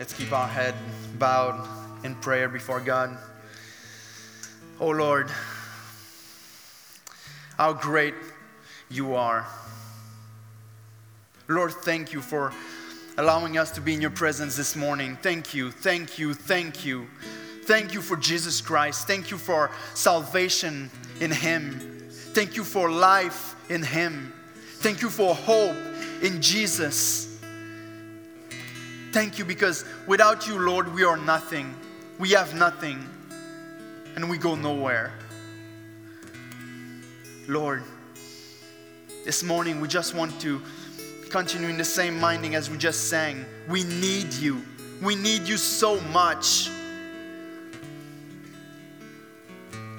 [0.00, 0.74] Let's keep our head
[1.18, 1.68] bowed
[2.04, 3.18] in prayer before God.
[4.80, 5.30] Oh Lord,
[7.58, 8.14] how great
[8.88, 9.46] you are.
[11.48, 12.50] Lord, thank you for
[13.18, 15.18] allowing us to be in your presence this morning.
[15.20, 17.06] Thank you, thank you, thank you.
[17.64, 19.06] Thank you for Jesus Christ.
[19.06, 20.90] Thank you for salvation
[21.20, 22.08] in Him.
[22.08, 24.32] Thank you for life in Him.
[24.78, 25.76] Thank you for hope
[26.22, 27.29] in Jesus.
[29.12, 31.74] Thank you because without you, Lord, we are nothing.
[32.18, 33.04] We have nothing
[34.14, 35.12] and we go nowhere.
[37.48, 37.82] Lord,
[39.24, 40.62] this morning we just want to
[41.30, 43.44] continue in the same minding as we just sang.
[43.68, 44.62] We need you.
[45.02, 46.70] We need you so much.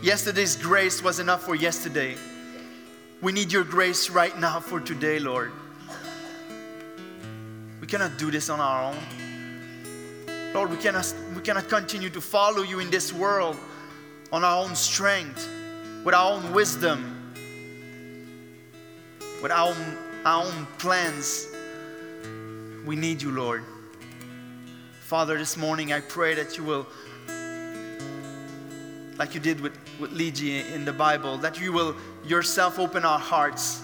[0.01, 2.15] Yesterday's grace was enough for yesterday.
[3.21, 5.51] We need your grace right now for today, Lord.
[7.91, 10.53] Cannot do this on our own.
[10.53, 13.57] Lord, we cannot, we cannot continue to follow you in this world
[14.31, 15.45] on our own strength,
[16.05, 17.33] with our own wisdom,
[19.43, 21.49] with our own, our own plans.
[22.85, 23.65] We need you, Lord.
[25.01, 26.87] Father, this morning I pray that you will,
[29.17, 33.19] like you did with, with Lydia in the Bible, that you will yourself open our
[33.19, 33.83] hearts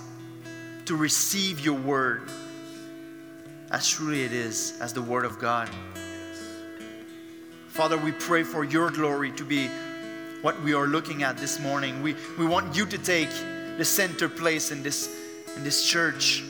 [0.85, 2.31] to receive your word
[3.71, 5.69] as truly it is, as the word of God.
[7.67, 9.67] Father, we pray for your glory to be
[10.41, 12.01] what we are looking at this morning.
[12.01, 13.29] We, we want you to take
[13.77, 15.09] the center place in this,
[15.55, 16.43] in this church.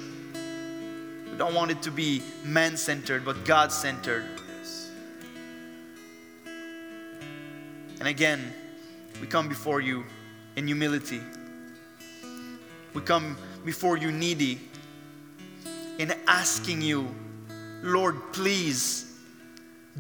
[1.30, 4.26] We don't want it to be man centered, but God centered.
[8.00, 8.54] And again,
[9.20, 10.06] we come before you
[10.56, 11.22] in humility.
[12.94, 14.60] We come before you needy
[15.98, 17.08] in asking you,
[17.82, 19.20] Lord, please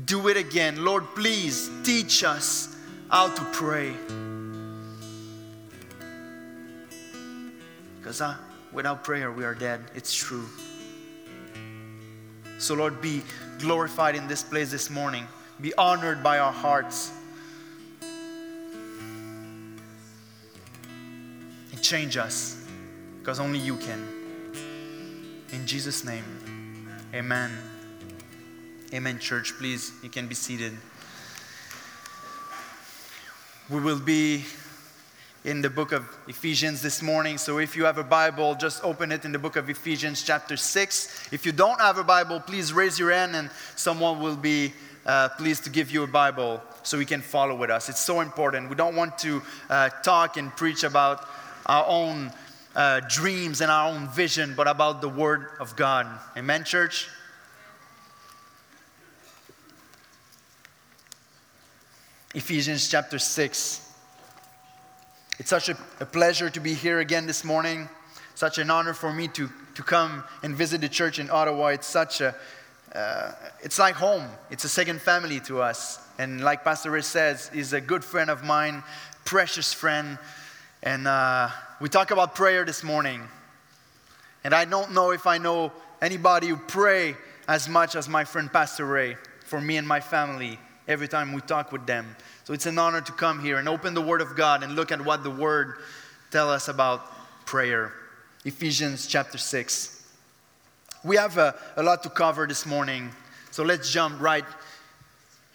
[0.06, 0.84] do it again.
[0.84, 2.76] Lord, please teach us
[3.10, 3.94] how to pray.
[7.98, 8.36] Because uh,
[8.72, 9.82] without prayer, we are dead.
[9.96, 10.46] It's true.
[12.60, 13.22] So, Lord, be
[13.60, 15.28] glorified in this place this morning.
[15.62, 17.12] Be honored by our hearts.
[21.72, 22.66] And change us,
[23.20, 24.17] because only you can.
[25.54, 26.26] In Jesus' name,
[27.14, 27.52] amen.
[28.94, 29.54] Amen, church.
[29.58, 30.74] Please, you can be seated.
[33.70, 34.44] We will be
[35.46, 37.38] in the book of Ephesians this morning.
[37.38, 40.58] So if you have a Bible, just open it in the book of Ephesians, chapter
[40.58, 41.30] 6.
[41.32, 44.74] If you don't have a Bible, please raise your hand and someone will be
[45.06, 47.88] uh, pleased to give you a Bible so we can follow with us.
[47.88, 48.70] It's so important.
[48.70, 51.26] We don't want to uh, talk and preach about
[51.66, 52.34] our own
[52.78, 56.08] uh, dreams and our own vision, but about the Word of God.
[56.38, 57.10] Amen, church?
[62.36, 63.84] Ephesians chapter 6.
[65.40, 67.90] It's such a, a, pleasure to be here again this morning.
[68.36, 71.68] Such an honor for me to, to come and visit the church in Ottawa.
[71.68, 72.36] It's such a,
[72.94, 73.32] uh,
[73.64, 74.28] it's like home.
[74.52, 76.00] It's a second family to us.
[76.20, 78.84] And like Pastor Rich says, he's a good friend of mine,
[79.26, 80.20] precious friend.
[80.84, 81.50] And uh,
[81.82, 83.22] we talk about prayer this morning.
[84.44, 85.72] And I don't know if I know
[86.02, 87.16] anybody who pray
[87.48, 91.42] as much as my friend Pastor Ray for me and my family every time we
[91.42, 92.16] talk with them.
[92.44, 94.92] So it's an honor to come here and open the Word of God and look
[94.92, 95.78] at what the Word
[96.32, 97.92] tell us about prayer.
[98.46, 100.08] Ephesians chapter 6.
[101.04, 103.10] We have a, a lot to cover this morning,
[103.52, 104.46] so let's jump right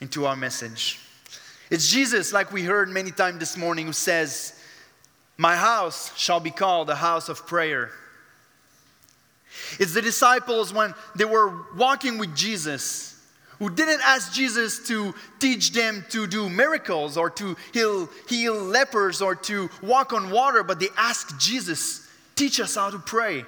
[0.00, 0.99] into our message.
[1.71, 4.59] It's Jesus, like we heard many times this morning, who says,
[5.37, 7.91] My house shall be called a house of prayer.
[9.78, 13.12] It's the disciples when they were walking with Jesus
[13.62, 19.22] who didn't ask Jesus to teach them to do miracles or to heal, heal lepers
[19.22, 23.44] or to walk on water, but they asked Jesus, teach us how to pray.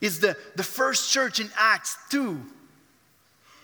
[0.00, 2.40] It's the, the first church in Acts 2.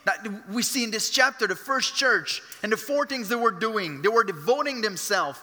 [0.06, 3.52] That we see in this chapter, the first church, and the four things they were
[3.52, 4.02] doing.
[4.02, 5.38] They were devoting themselves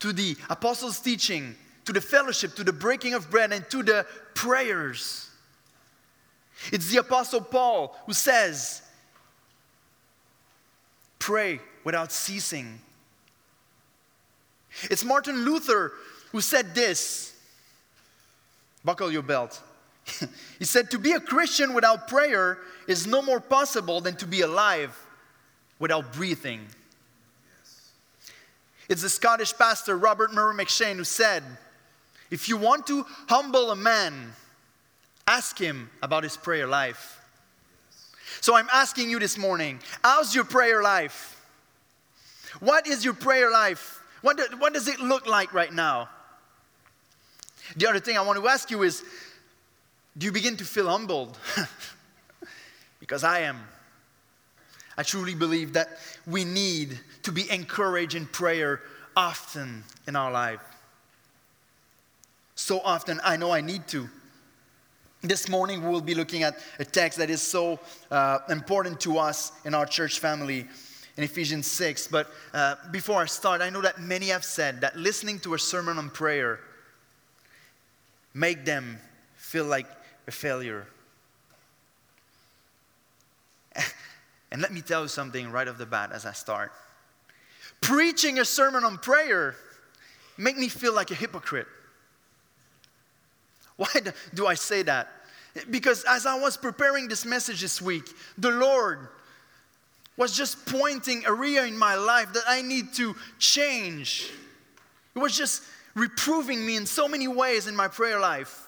[0.00, 1.54] to the apostles' teaching,
[1.84, 5.30] to the fellowship, to the breaking of bread, and to the prayers.
[6.72, 8.82] It's the Apostle Paul who says,
[11.18, 12.80] Pray without ceasing.
[14.84, 15.92] It's Martin Luther
[16.32, 17.34] who said this
[18.84, 19.60] Buckle your belt.
[20.58, 24.42] he said, To be a Christian without prayer is no more possible than to be
[24.42, 24.96] alive
[25.78, 26.66] without breathing.
[28.88, 31.42] It's the Scottish pastor Robert Murray M'Cheyne who said,
[32.30, 34.32] If you want to humble a man,
[35.26, 37.20] Ask him about his prayer life.
[38.40, 41.32] So I'm asking you this morning how's your prayer life?
[42.60, 44.00] What is your prayer life?
[44.22, 46.08] What, do, what does it look like right now?
[47.76, 49.02] The other thing I want to ask you is
[50.16, 51.36] do you begin to feel humbled?
[53.00, 53.60] because I am.
[54.98, 58.80] I truly believe that we need to be encouraged in prayer
[59.16, 60.60] often in our life.
[62.54, 64.08] So often, I know I need to.
[65.22, 67.78] This morning, we will be looking at a text that is so
[68.10, 70.66] uh, important to us in our church family
[71.16, 72.08] in Ephesians 6.
[72.08, 75.58] But uh, before I start, I know that many have said that listening to a
[75.58, 76.60] sermon on prayer
[78.34, 78.98] make them
[79.36, 79.86] feel like
[80.26, 80.86] a failure.
[84.50, 86.72] And let me tell you something right off the bat as I start.
[87.80, 89.56] Preaching a sermon on prayer
[90.38, 91.66] make me feel like a hypocrite.
[93.76, 93.88] Why
[94.34, 95.08] do I say that?
[95.70, 98.04] Because as I was preparing this message this week,
[98.36, 99.08] the Lord
[100.16, 104.30] was just pointing a area in my life that I need to change.
[105.14, 105.62] It was just
[105.94, 108.66] reproving me in so many ways in my prayer life,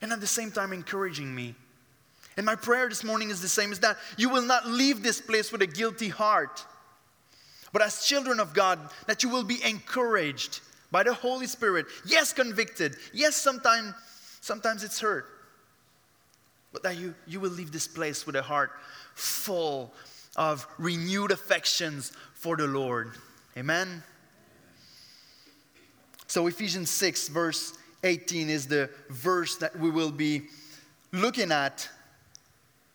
[0.00, 1.54] and at the same time encouraging me.
[2.38, 5.20] And my prayer this morning is the same is that you will not leave this
[5.20, 6.64] place with a guilty heart,
[7.72, 10.60] but as children of God, that you will be encouraged
[10.92, 11.86] by the Holy Spirit.
[12.06, 12.94] Yes, convicted.
[13.12, 13.92] Yes, sometimes
[14.40, 15.26] sometimes it's hurt.
[16.72, 18.70] But that you, you will leave this place with a heart
[19.16, 19.92] full
[20.36, 23.14] of renewed affections for the Lord.
[23.56, 24.04] Amen.
[26.28, 30.42] So, Ephesians 6, verse 18, is the verse that we will be
[31.10, 31.88] looking at.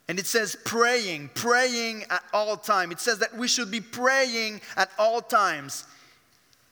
[0.07, 2.91] And it says praying, praying at all time.
[2.91, 5.85] It says that we should be praying at all times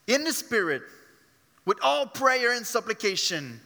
[0.06, 0.82] in the Spirit
[1.64, 3.60] with all prayer and supplication.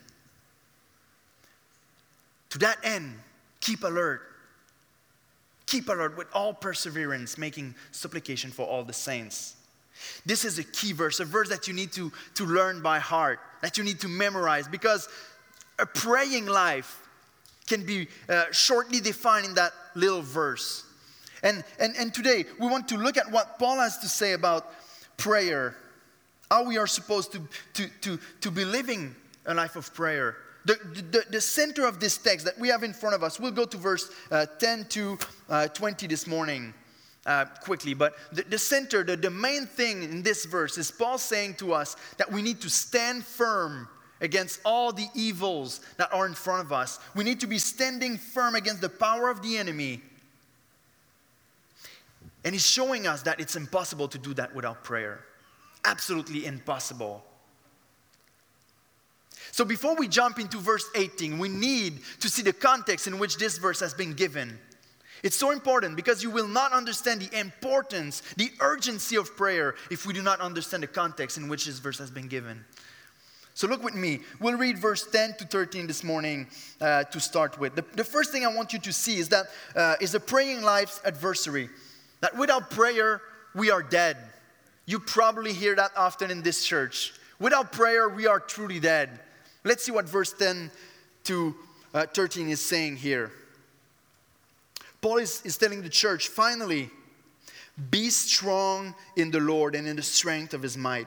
[2.50, 3.14] To that end,
[3.60, 4.22] keep alert
[5.66, 9.56] Keep alert with all perseverance, making supplication for all the saints.
[10.24, 13.40] This is a key verse, a verse that you need to, to learn by heart,
[13.62, 15.08] that you need to memorize, because
[15.78, 17.00] a praying life
[17.66, 20.84] can be uh, shortly defined in that little verse.
[21.42, 24.72] And, and, and today, we want to look at what Paul has to say about
[25.16, 25.76] prayer,
[26.50, 27.42] how we are supposed to,
[27.74, 29.14] to, to, to be living
[29.46, 30.36] a life of prayer.
[30.64, 30.74] The,
[31.12, 33.64] the, the, center of this text that we have in front of us, we'll go
[33.64, 36.74] to verse uh, 10 to uh, 20 this morning
[37.24, 41.19] uh, quickly, but the, the center, the, the main thing in this verse is Paul
[41.19, 43.88] saying to us that we need to stand firm
[44.20, 46.98] against all the evils that are in front of us.
[47.14, 50.00] We need to be standing firm against the power of the enemy.
[52.44, 55.24] And he's showing us that it's impossible to do that without prayer.
[55.84, 57.24] Absolutely impossible.
[59.52, 63.36] So before we jump into verse 18, we need to see the context in which
[63.36, 64.58] this verse has been given.
[65.22, 70.06] It's so important because you will not understand the importance, the urgency of prayer if
[70.06, 72.64] we do not understand the context in which this verse has been given.
[73.56, 74.20] So look with me.
[74.38, 76.47] We'll read verse 10 to 13 this morning
[76.79, 77.75] uh, to start with.
[77.75, 80.61] The, the, first thing I want you to see is that uh, is a praying
[80.61, 81.70] life's adversary.
[82.20, 83.23] That without prayer,
[83.55, 84.19] we are dead.
[84.85, 87.14] You probably hear that often in this church.
[87.38, 89.20] Without prayer, we are truly dead.
[89.64, 90.70] Let's see what verse 10
[91.25, 91.55] to
[91.94, 93.32] uh, 13 is saying here.
[95.00, 96.91] Paul is, is telling the church, finally,
[97.91, 101.06] be strong in the Lord and in the strength of his might.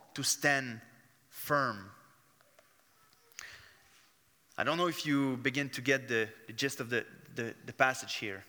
[0.15, 0.81] to stand
[1.29, 1.89] firm.
[4.57, 7.73] I don't know if you begin to get the, the gist of the, the, the
[7.73, 8.43] passage here.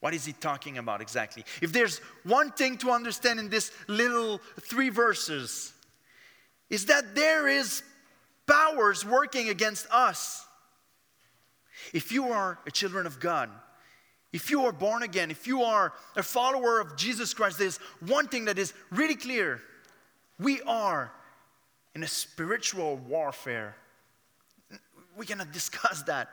[0.00, 1.44] What is he talking about exactly?
[1.62, 5.72] If there's one thing to understand in this little three verses,
[6.68, 7.82] is that there is
[8.46, 10.44] powers working against us.
[11.92, 13.50] If you are a children of God,
[14.32, 18.28] if you are born again, if you are a follower of Jesus Christ, there's one
[18.28, 19.60] thing that is really clear.
[20.38, 21.12] We are
[21.94, 23.76] in a spiritual warfare.
[25.16, 26.28] We cannot discuss that.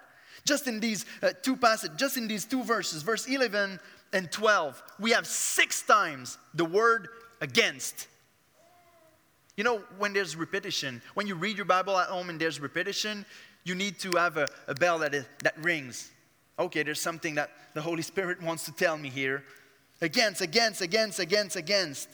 [0.45, 3.79] Just in these uh, two passages, just in these two verses, verse 11
[4.11, 7.07] and 12, we have six times the word
[7.39, 8.07] against.
[9.55, 13.25] You know, when there's repetition, when you read your Bible at home and there's repetition,
[13.63, 16.11] you need to have a, a bell that, is, that rings.
[16.59, 19.43] Okay, there's something that the Holy Spirit wants to tell me here.
[20.01, 22.09] Against, against, against, against, against.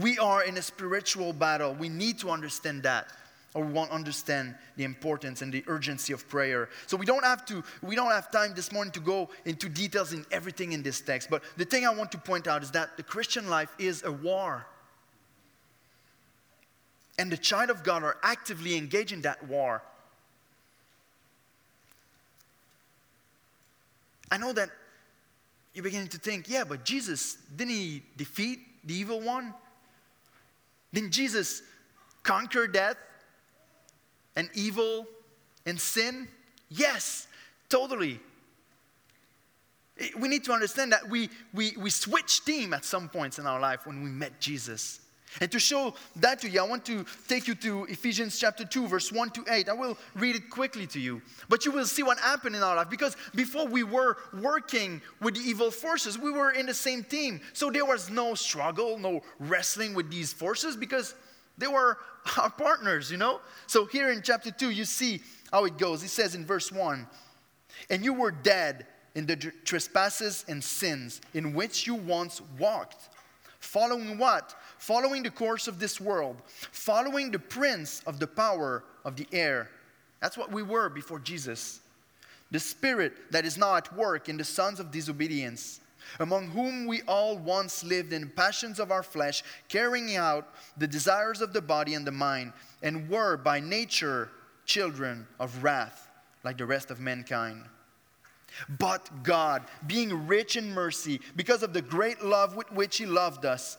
[0.00, 1.74] We are in a spiritual battle.
[1.74, 3.08] We need to understand that
[3.54, 6.68] or we won't understand the importance and the urgency of prayer.
[6.86, 10.12] So we don't have to we don't have time this morning to go into details
[10.12, 11.30] in everything in this text.
[11.30, 14.12] But the thing I want to point out is that the Christian life is a
[14.12, 14.66] war.
[17.18, 19.82] And the child of God are actively engaged in that war.
[24.30, 24.68] I know that
[25.74, 29.54] you're beginning to think, yeah, but Jesus, didn't he defeat the evil one?
[30.92, 31.62] Didn't Jesus
[32.22, 32.96] conquer death
[34.36, 35.06] and evil
[35.66, 36.28] and sin?
[36.68, 37.26] Yes,
[37.68, 38.20] totally.
[40.18, 43.60] We need to understand that we, we, we switched team at some points in our
[43.60, 45.00] life when we met Jesus.
[45.40, 48.88] And to show that to you, I want to take you to Ephesians chapter 2,
[48.88, 49.68] verse 1 to 8.
[49.68, 51.22] I will read it quickly to you.
[51.48, 52.90] But you will see what happened in our life.
[52.90, 57.40] Because before we were working with the evil forces, we were in the same team.
[57.52, 61.14] So there was no struggle, no wrestling with these forces because
[61.56, 61.98] they were
[62.38, 63.40] our partners, you know?
[63.66, 65.20] So here in chapter 2, you see
[65.52, 66.02] how it goes.
[66.02, 67.06] It says in verse 1
[67.90, 73.08] And you were dead in the trespasses and sins in which you once walked.
[73.60, 74.54] Following what?
[74.78, 76.36] Following the course of this world,
[76.72, 79.70] following the prince of the power of the air.
[80.20, 81.80] That's what we were before Jesus.
[82.50, 85.80] The spirit that is now at work in the sons of disobedience
[86.20, 91.40] among whom we all once lived in passions of our flesh, carrying out the desires
[91.40, 94.30] of the body and the mind, and were by nature
[94.64, 96.08] children of wrath,
[96.44, 97.64] like the rest of mankind.
[98.78, 103.44] But God, being rich in mercy, because of the great love with which He loved
[103.44, 103.78] us,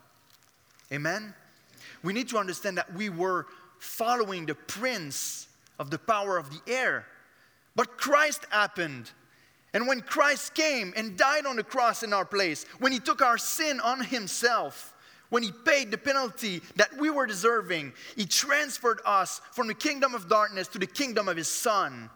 [0.91, 1.33] Amen?
[2.03, 3.47] We need to understand that we were
[3.79, 5.47] following the prince
[5.79, 7.05] of the power of the air.
[7.75, 9.11] But Christ happened
[9.73, 13.21] and when Christ came and died on the cross in our place, when he took
[13.21, 14.93] our sin on himself,
[15.29, 20.13] when he paid the penalty that we were deserving, he transferred us from the kingdom
[20.13, 22.09] of darkness to the kingdom of his son.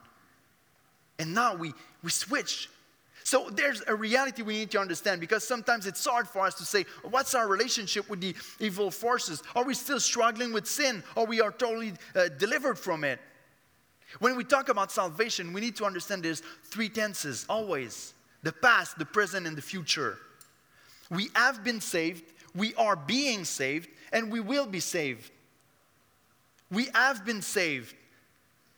[1.18, 2.70] And now we, we switch.
[3.26, 6.64] So there's a reality we need to understand because sometimes it's hard for us to
[6.64, 9.42] say, what's our relationship with the evil forces?
[9.56, 13.20] Are we still struggling with sin or we are totally uh, delivered from it?
[14.20, 18.14] When we talk about salvation, we need to understand there's three tenses always
[18.44, 20.20] the past, the present, and the future.
[21.10, 25.32] We have been saved, we are being saved, and we will be saved.
[26.70, 27.96] We have been saved.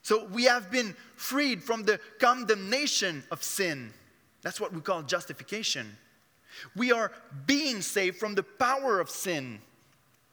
[0.03, 3.93] So we have been freed from the condemnation of sin.
[4.41, 5.97] That's what we call justification.
[6.75, 7.11] We are
[7.45, 9.59] being saved from the power of sin.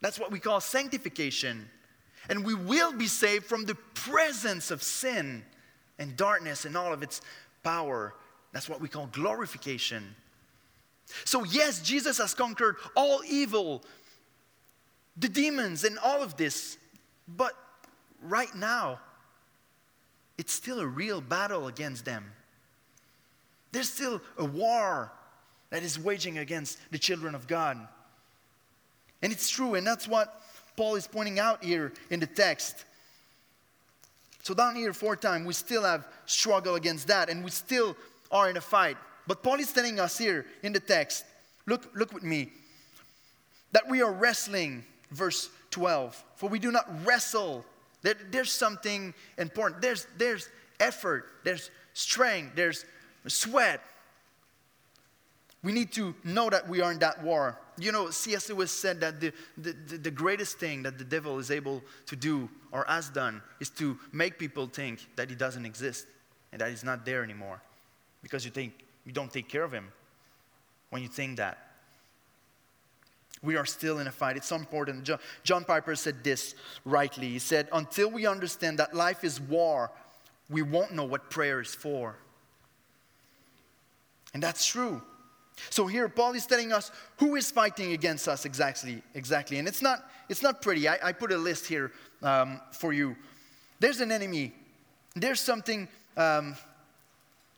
[0.00, 1.68] That's what we call sanctification.
[2.28, 5.42] And we will be saved from the presence of sin
[5.98, 7.20] and darkness and all of its
[7.62, 8.14] power.
[8.52, 10.14] That's what we call glorification.
[11.24, 13.82] So, yes, Jesus has conquered all evil,
[15.16, 16.78] the demons, and all of this.
[17.28, 17.52] But
[18.22, 19.00] right now,
[20.38, 22.24] it's still a real battle against them.
[23.74, 25.10] There's still a war
[25.70, 27.76] that is waging against the children of God.
[29.20, 30.40] And it's true, and that's what
[30.76, 32.84] Paul is pointing out here in the text.
[34.44, 37.96] So down here, four times, we still have struggle against that, and we still
[38.30, 38.96] are in a fight.
[39.26, 41.24] But Paul is telling us here in the text,
[41.66, 42.52] look, look with me,
[43.72, 46.22] that we are wrestling, verse 12.
[46.36, 47.64] For we do not wrestle.
[48.02, 49.82] There, there's something important.
[49.82, 52.84] There's, there's effort, there's strength, there's
[53.30, 53.80] sweat.
[55.62, 57.58] We need to know that we are in that war.
[57.78, 58.50] You know, C.S.
[58.50, 62.50] Lewis said that the, the, the, greatest thing that the devil is able to do
[62.70, 66.06] or has done is to make people think that he doesn't exist
[66.52, 67.60] and that he's not there anymore
[68.22, 68.74] because you think
[69.06, 69.88] you don't take care of him
[70.90, 71.58] when you think that.
[73.42, 74.36] We are still in a fight.
[74.36, 75.04] It's so important.
[75.04, 76.54] John, John Piper said this
[76.84, 77.28] rightly.
[77.28, 79.90] He said, Until we understand that life is war,
[80.48, 82.16] we won't know what prayer is for.
[84.34, 85.00] And that's true.
[85.70, 89.58] So here Paul is telling us who is fighting against us exactly, exactly.
[89.58, 90.88] And it's not, it's not pretty.
[90.88, 93.16] I, I put a list here um, for you.
[93.78, 94.52] There's an enemy.
[95.14, 95.86] There's something
[96.16, 96.56] um,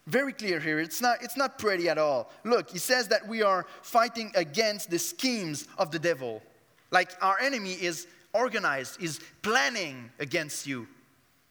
[0.07, 0.79] very clear here.
[0.79, 2.31] It's not, it's not pretty at all.
[2.45, 6.43] Look, he says that we are fighting against the schemes of the devil.
[6.91, 10.87] Like our enemy is organized, is planning against you,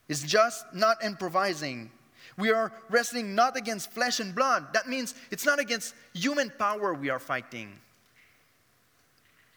[0.08, 1.92] is just not improvising.
[2.38, 4.74] We are wrestling not against flesh and blood.
[4.74, 7.80] That means it's not against human power we are fighting.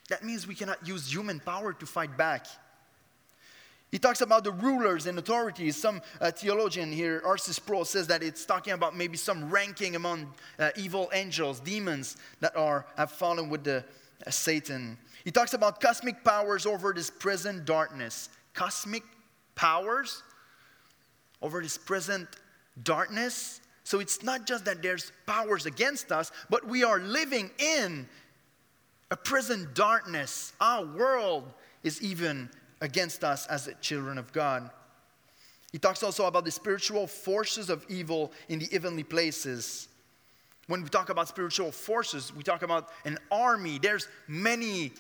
[0.09, 2.47] That means we cannot use human power to fight back.
[3.91, 5.77] He talks about the rulers and authorities.
[5.77, 7.53] Some uh, theologian here, R.C.
[7.53, 12.55] Sproul, says that it's talking about maybe some ranking among uh, evil angels, demons that
[12.55, 13.85] are have fallen with the
[14.27, 14.99] uh, Satan.
[15.25, 18.29] He talks about cosmic powers over this present darkness.
[18.53, 19.05] Cosmic
[19.55, 20.23] powers
[21.41, 22.29] over this present
[22.85, 23.61] darkness.
[23.85, 28.07] So it's not just that there's powers against us, but we are living in
[29.11, 30.53] a prison darkness.
[30.61, 34.71] Our world is even against us as the children of God.
[35.73, 39.89] He talks also about the spiritual forces of evil in the heavenly places.
[40.67, 43.79] When we talk about spiritual forces, we talk about an army.
[43.79, 44.93] There's many,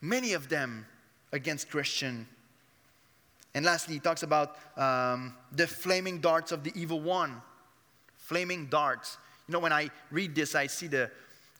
[0.00, 0.86] many of them
[1.32, 2.26] against Christian.
[3.54, 7.42] And lastly, he talks about um, the flaming darts of the evil one.
[8.16, 9.18] Flaming darts.
[9.48, 11.10] You know, when I read this, I see the,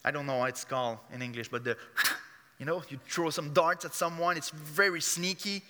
[0.05, 1.75] I don't know what it's called in English, but the
[2.59, 5.63] you know, you throw some darts at someone, it's very sneaky.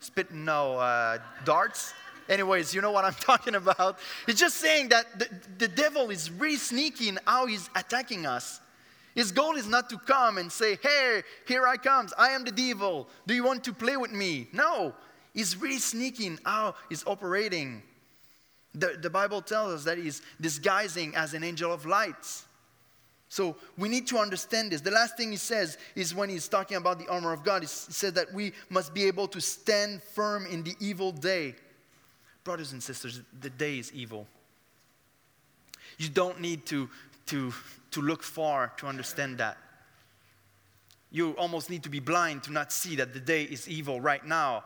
[0.00, 1.94] Spit, no, uh, darts.
[2.28, 3.98] Anyways, you know what I'm talking about.
[4.26, 5.28] It's just saying that the,
[5.58, 8.60] the devil is really sneaky in how he's attacking us.
[9.16, 12.08] His goal is not to come and say, Hey, here I come.
[12.18, 13.08] I am the devil.
[13.26, 14.46] Do you want to play with me?
[14.52, 14.94] No.
[15.32, 17.82] He's really sneaking in how he's operating.
[18.74, 22.44] The, the Bible tells us that he's disguising as an angel of light.
[23.28, 24.82] So we need to understand this.
[24.82, 27.68] The last thing he says is when he's talking about the armor of God, he
[27.68, 31.54] says that we must be able to stand firm in the evil day.
[32.44, 34.26] Brothers and sisters, the day is evil.
[35.98, 36.88] You don't need to,
[37.26, 37.52] to,
[37.96, 39.58] to look far to understand that.
[41.10, 44.24] You almost need to be blind to not see that the day is evil right
[44.24, 44.64] now.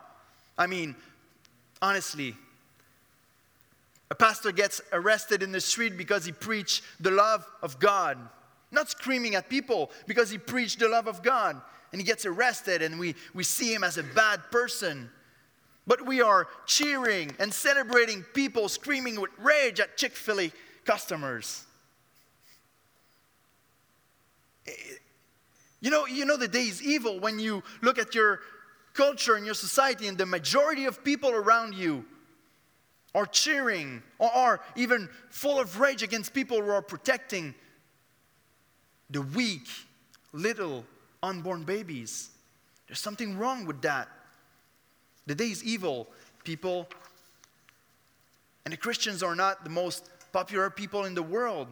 [0.57, 0.95] I mean,
[1.81, 2.35] honestly,
[4.09, 8.17] a pastor gets arrested in the street because he preached the love of God
[8.71, 12.81] not screaming at people because he preached the love of God and he gets arrested
[12.81, 15.09] and we, we see him as a bad person.
[15.85, 20.51] But we are cheering and celebrating people screaming with rage at Chick fil A
[20.85, 21.65] customers.
[24.65, 28.39] You know, you know the day is evil when you look at your
[28.93, 32.05] culture and your society and the majority of people around you
[33.13, 37.53] are cheering or are even full of rage against people who are protecting
[39.09, 39.67] the weak,
[40.31, 40.85] little,
[41.21, 42.29] unborn babies.
[42.87, 44.07] There's something wrong with that.
[45.25, 46.07] The day is evil,
[46.43, 46.87] people.
[48.65, 51.67] And the Christians are not the most popular people in the world.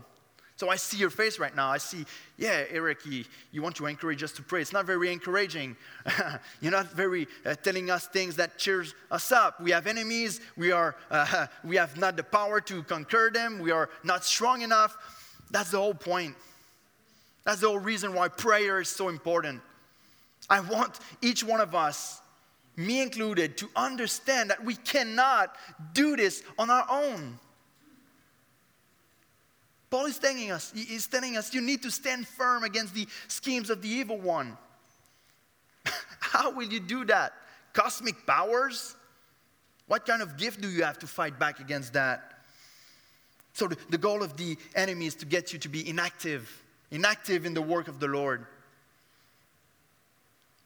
[0.59, 1.69] So I see your face right now.
[1.69, 2.03] I see,
[2.37, 4.59] yeah, Eric, you, you want to encourage us to pray.
[4.59, 5.77] It's not very encouraging.
[6.61, 9.61] You're not very uh, telling us things that cheers us up.
[9.61, 10.41] We have enemies.
[10.57, 13.59] We, are, uh, we have not the power to conquer them.
[13.59, 14.97] We are not strong enough.
[15.49, 16.35] That's the whole point.
[17.45, 19.61] That's the whole reason why prayer is so important.
[20.49, 22.19] I want each one of us,
[22.75, 25.55] me included, to understand that we cannot
[25.93, 27.39] do this on our own.
[29.89, 33.69] Paul is telling us, he's telling us, you need to stand firm against the schemes
[33.69, 34.57] of the evil one.
[36.19, 37.33] How will you do that?
[37.73, 38.95] Cosmic powers?
[39.87, 42.33] What kind of gift do you have to fight back against that?
[43.53, 47.45] So, the, the goal of the enemy is to get you to be inactive inactive
[47.45, 48.45] in the work of the Lord.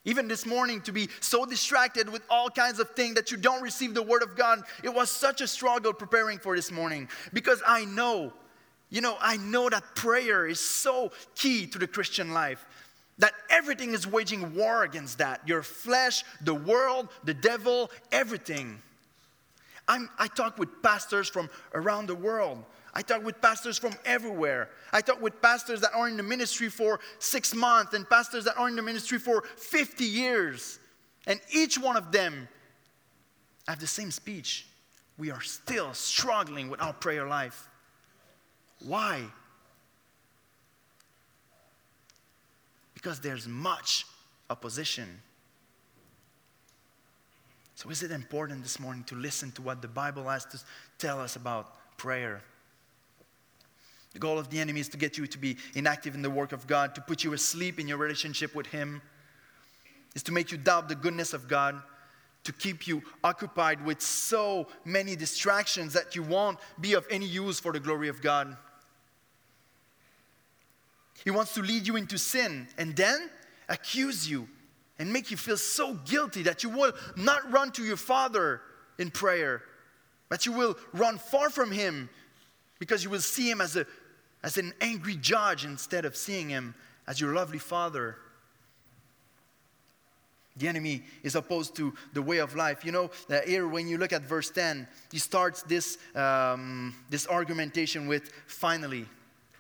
[0.05, 3.62] Even this morning, to be so distracted with all kinds of things that you don't
[3.62, 7.62] receive the Word of God, it was such a struggle preparing for this morning because
[7.65, 8.33] I know,
[8.93, 12.65] you know, I know that prayer is so key to the Christian life
[13.17, 18.79] that everything is waging war against that your flesh, the world, the devil, everything.
[19.89, 24.69] I'm, I talk with pastors from around the world I talk with pastors from everywhere.
[24.91, 28.56] I talk with pastors that are in the ministry for six months and pastors that
[28.56, 30.79] are in the ministry for 50 years.
[31.25, 32.47] And each one of them
[33.67, 34.67] have the same speech.
[35.17, 37.67] We are still struggling with our prayer life.
[38.84, 39.24] Why?
[42.93, 44.06] Because there's much
[44.50, 45.22] opposition.
[47.76, 50.60] So, is it important this morning to listen to what the Bible has to
[51.00, 52.41] tell us about prayer?
[54.13, 56.52] The goal of the enemy is to get you to be inactive in the work
[56.52, 59.02] of God, to put you asleep in your relationship with Him,
[60.13, 61.82] is to make you doubt the goodness of God,
[62.43, 67.60] to keep you occupied with so many distractions that you won't be of any use
[67.60, 68.56] for the glory of God.
[71.23, 73.30] He wants to lead you into sin and then
[73.69, 74.47] accuse you
[74.99, 78.62] and make you feel so guilty that you will not run to your Father
[78.99, 79.63] in prayer,
[80.30, 82.10] that you will run far from Him
[82.80, 83.86] because you will see Him as, a,
[84.43, 86.76] as an angry judge instead of seeing Him
[87.08, 88.17] as your lovely Father.
[90.58, 92.86] The enemy is opposed to the way of life.
[92.86, 97.28] You know, uh, here when you look at verse 10, he starts this, um, this
[97.28, 99.06] argumentation with finally.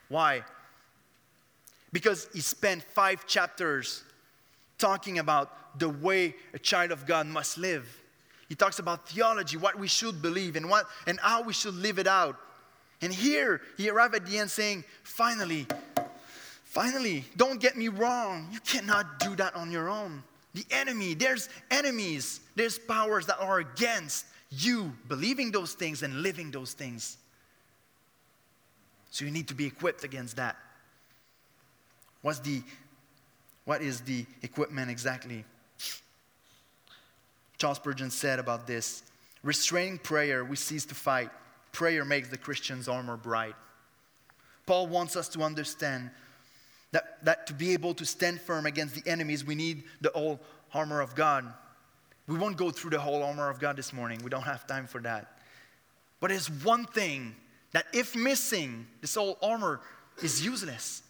[0.09, 0.43] Why?
[1.93, 4.03] Because he spent five chapters
[4.77, 7.87] talking about the way a child of God must live.
[8.49, 11.99] He talks about theology, what we should believe, and, what, and how we should live
[11.99, 12.35] it out.
[13.01, 15.65] And here he arrived at the end saying, finally,
[16.65, 21.13] finally, don't get me wrong, you cannot do that on your own the enemy.
[21.13, 27.17] There's enemies, there's powers that are against you believing those things and living those things.
[29.09, 30.55] So you need to be equipped against that.
[32.23, 32.63] What's the
[33.65, 35.45] what is the equipment exactly?
[37.57, 39.03] Charles Spurgeon said about this
[39.41, 41.29] restraining prayer, we cease to fight.
[41.71, 43.55] Prayer makes the Christian's armor bright.
[44.65, 46.09] Paul wants us to understand
[46.91, 50.39] that, that to be able to stand firm against the enemies, we need the whole
[50.73, 51.45] armor of God.
[52.27, 54.21] We won't go through the whole armor of God this morning.
[54.23, 55.39] We don't have time for that.
[56.19, 57.35] But there's one thing
[57.71, 59.81] that, if missing, this whole armor
[60.21, 61.01] is useless.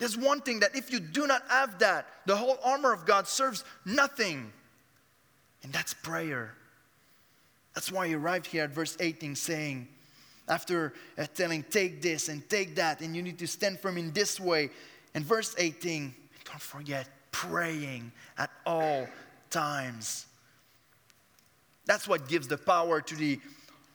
[0.00, 3.28] There's one thing that, if you do not have that, the whole armor of God
[3.28, 4.50] serves nothing.
[5.62, 6.54] And that's prayer.
[7.74, 9.86] That's why he arrived here at verse 18 saying,
[10.48, 14.10] after uh, telling, take this and take that, and you need to stand firm in
[14.12, 14.70] this way.
[15.14, 16.14] And verse 18,
[16.46, 19.06] don't forget praying at all
[19.50, 20.24] times.
[21.84, 23.38] That's what gives the power to the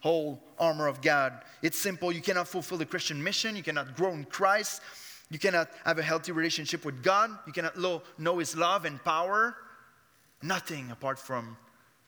[0.02, 1.34] whole armor of God.
[1.64, 2.12] It's simple.
[2.12, 4.84] You cannot fulfill the Christian mission, you cannot grow in Christ,
[5.30, 7.78] you cannot have a healthy relationship with God, you cannot
[8.18, 9.56] know His love and power.
[10.42, 11.58] Nothing apart from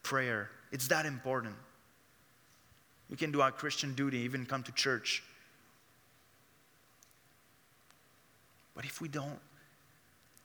[0.03, 0.49] prayer.
[0.71, 1.56] It's that important.
[3.10, 5.23] We can do our Christian duty, even come to church.
[8.75, 9.39] But if we don't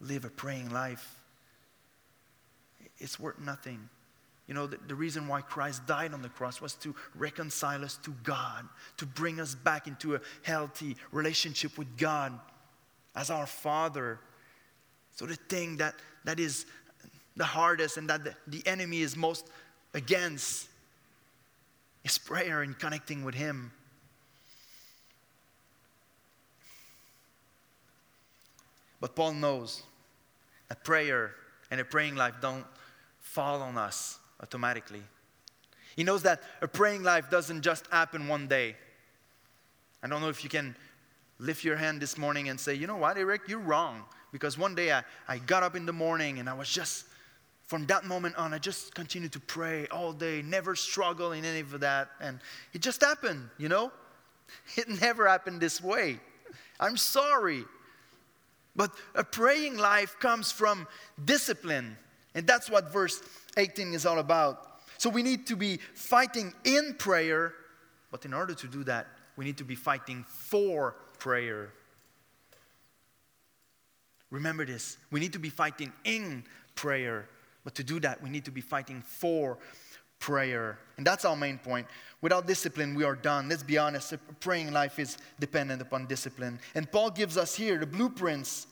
[0.00, 1.16] live a praying life,
[2.98, 3.88] it's worth nothing.
[4.46, 7.98] You know, the, the, reason why Christ died on the cross was to reconcile us
[8.04, 12.38] to God, to bring us back into a healthy relationship with God
[13.14, 14.18] as our Father.
[15.12, 15.94] So, the thing that,
[16.24, 16.66] that is
[17.36, 19.48] the hardest and that the, the enemy is most
[19.94, 20.68] against
[22.04, 23.72] is prayer and connecting with Him.
[29.00, 29.82] But Paul knows
[30.68, 31.32] that prayer
[31.70, 32.64] and a praying life don't
[33.20, 35.02] fall on us automatically.
[35.96, 38.76] He knows that a praying life doesn't just happen one day.
[40.02, 40.76] I don't know if you can
[41.42, 44.04] lift your hand this morning and say, you know what, Eric, you're wrong.
[44.30, 47.04] Because one day I, I got up in the morning and I was just
[47.66, 51.60] from that moment on, I just continued to pray all day, never struggle in any
[51.60, 52.10] of that.
[52.20, 52.38] And
[52.72, 53.90] it just happened, you know?
[54.76, 56.20] It never happened this way.
[56.78, 57.64] I'm sorry.
[58.76, 60.86] But a praying life comes from
[61.24, 61.96] discipline.
[62.34, 63.22] And that's what verse
[63.56, 64.80] 18 is all about.
[64.98, 67.54] So we need to be fighting in prayer,
[68.10, 71.70] but in order to do that, we need to be fighting for prayer.
[74.30, 76.42] Remember this we need to be fighting in
[76.74, 77.28] prayer,
[77.62, 79.56] but to do that, we need to be fighting for
[80.18, 80.78] prayer.
[80.96, 81.86] And that's our main point.
[82.22, 83.48] Without discipline, we are done.
[83.48, 86.58] Let's be honest, praying life is dependent upon discipline.
[86.74, 88.66] And Paul gives us here the blueprints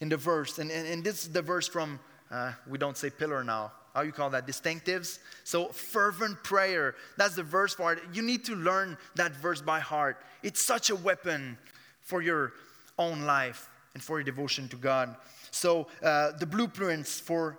[0.00, 0.58] in the verse.
[0.58, 2.00] And, and, and this is the verse from,
[2.32, 3.70] uh, we don't say pillar now.
[3.94, 4.46] How you call that?
[4.46, 5.18] Distinctives?
[5.44, 6.94] So, fervent prayer.
[7.16, 8.02] That's the verse for it.
[8.12, 10.22] You need to learn that verse by heart.
[10.42, 11.58] It's such a weapon
[12.00, 12.52] for your
[12.98, 15.16] own life and for your devotion to God.
[15.50, 17.58] So, uh, the blueprints for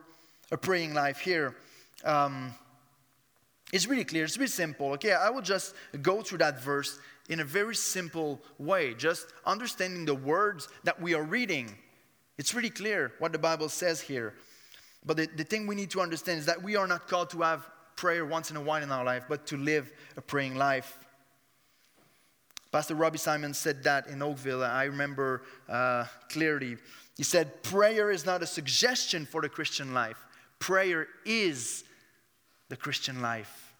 [0.52, 1.56] a praying life here.
[2.04, 2.54] Um,
[3.72, 4.91] it's really clear, it's really simple.
[4.94, 10.06] Okay, I will just go through that verse in a very simple way, just understanding
[10.06, 11.74] the words that we are reading.
[12.38, 14.34] It's really clear what the Bible says here.
[15.05, 17.41] But the, the thing we need to understand is that we are not called to
[17.41, 20.99] have prayer once in a while in our life, but to live a praying life.
[22.71, 24.63] Pastor Robbie Simon said that in Oakville.
[24.63, 26.77] I remember uh, clearly.
[27.17, 30.17] He said, Prayer is not a suggestion for the Christian life,
[30.59, 31.83] prayer is
[32.69, 33.73] the Christian life.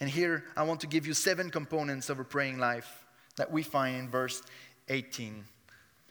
[0.00, 3.04] And here I want to give you seven components of a praying life
[3.36, 4.42] that we find in verse
[4.88, 5.44] 18.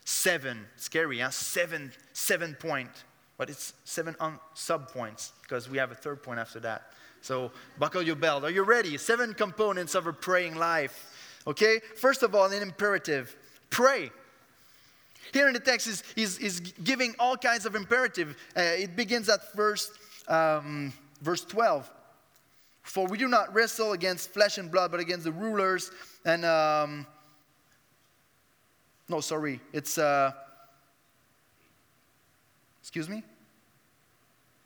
[0.05, 1.29] Seven, scary, huh?
[1.29, 2.89] Seven, seven point
[3.41, 4.15] but it's seven
[4.53, 6.91] sub points because we have a third point after that.
[7.21, 8.43] So buckle your belt.
[8.43, 8.95] Are you ready?
[8.99, 11.41] Seven components of a praying life.
[11.47, 11.81] Okay?
[11.97, 13.35] First of all, an imperative
[13.71, 14.11] pray.
[15.33, 18.37] Here in the text, is is is giving all kinds of imperative.
[18.55, 19.91] Uh, it begins at verse,
[20.27, 21.89] um, verse 12.
[22.83, 25.89] For we do not wrestle against flesh and blood, but against the rulers
[26.25, 26.45] and.
[26.45, 27.07] Um,
[29.11, 29.59] no, sorry.
[29.73, 29.97] It's.
[29.97, 30.31] Uh,
[32.81, 33.23] excuse me?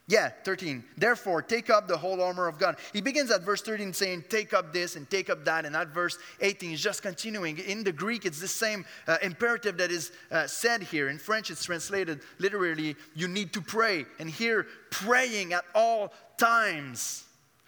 [0.08, 0.84] Yeah, 13.
[0.98, 2.78] Therefore, take up the whole armor of God.
[2.94, 5.66] He begins at verse 13 saying, Take up this and take up that.
[5.66, 7.58] And at verse 18, he's just continuing.
[7.58, 11.10] In the Greek, it's the same uh, imperative that is uh, said here.
[11.10, 14.06] In French, it's translated literally, You need to pray.
[14.20, 17.24] And here, praying at all times.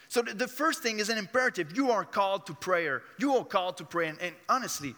[0.08, 1.76] So the, the first thing is an imperative.
[1.76, 3.02] You are called to prayer.
[3.18, 4.10] You are called to pray.
[4.10, 4.94] And, and honestly,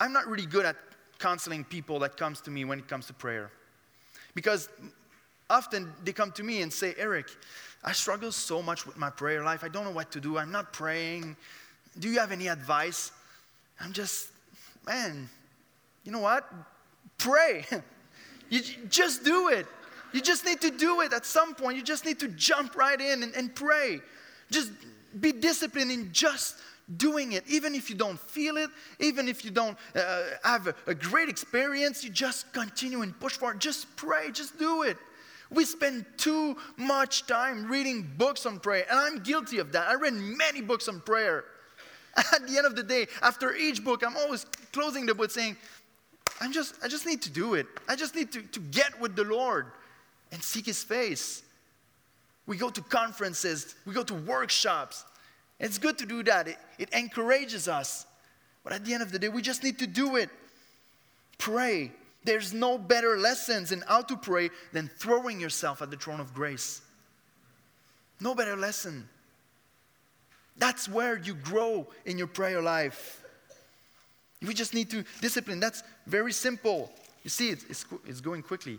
[0.00, 0.76] I'm not really good at
[1.18, 3.50] counseling people that comes to me when it comes to prayer.
[4.34, 4.68] Because
[5.50, 7.28] often they come to me and say, Eric,
[7.84, 9.64] I struggle so much with my prayer life.
[9.64, 10.38] I don't know what to do.
[10.38, 11.36] I'm not praying.
[11.98, 13.12] Do you have any advice?
[13.80, 14.28] I'm just,
[14.86, 15.28] man,
[16.04, 16.52] you know what?
[17.18, 17.64] Pray.
[18.50, 19.66] you just do it.
[20.12, 21.76] You just need to do it at some point.
[21.76, 24.00] You just need to jump right in and, and pray.
[24.50, 24.72] Just
[25.20, 26.56] be disciplined in just
[26.96, 27.44] doing it.
[27.48, 31.28] Even if you don't feel it, even if you don't uh, have a, a great
[31.28, 33.60] experience, you just continue and push forward.
[33.60, 34.96] Just pray, just do it.
[35.50, 39.88] We spend too much time reading books on prayer, and I'm guilty of that.
[39.88, 41.44] I read many books on prayer.
[42.16, 45.56] At the end of the day, after each book, I'm always closing the book saying,
[46.40, 47.66] I'm just, I just need to do it.
[47.88, 49.66] I just need to, to get with the Lord
[50.32, 51.42] and seek His face.
[52.46, 55.04] We go to conferences, we go to workshops.
[55.60, 58.06] It's good to do that, it, it encourages us.
[58.64, 60.30] But at the end of the day, we just need to do it.
[61.38, 61.92] Pray.
[62.24, 66.34] There's no better lessons in how to pray than throwing yourself at the throne of
[66.34, 66.82] grace.
[68.20, 69.08] No better lesson.
[70.56, 73.22] That's where you grow in your prayer life.
[74.42, 75.60] We just need to discipline.
[75.60, 76.92] That's very simple.
[77.22, 78.78] You see, it's, it's, it's going quickly.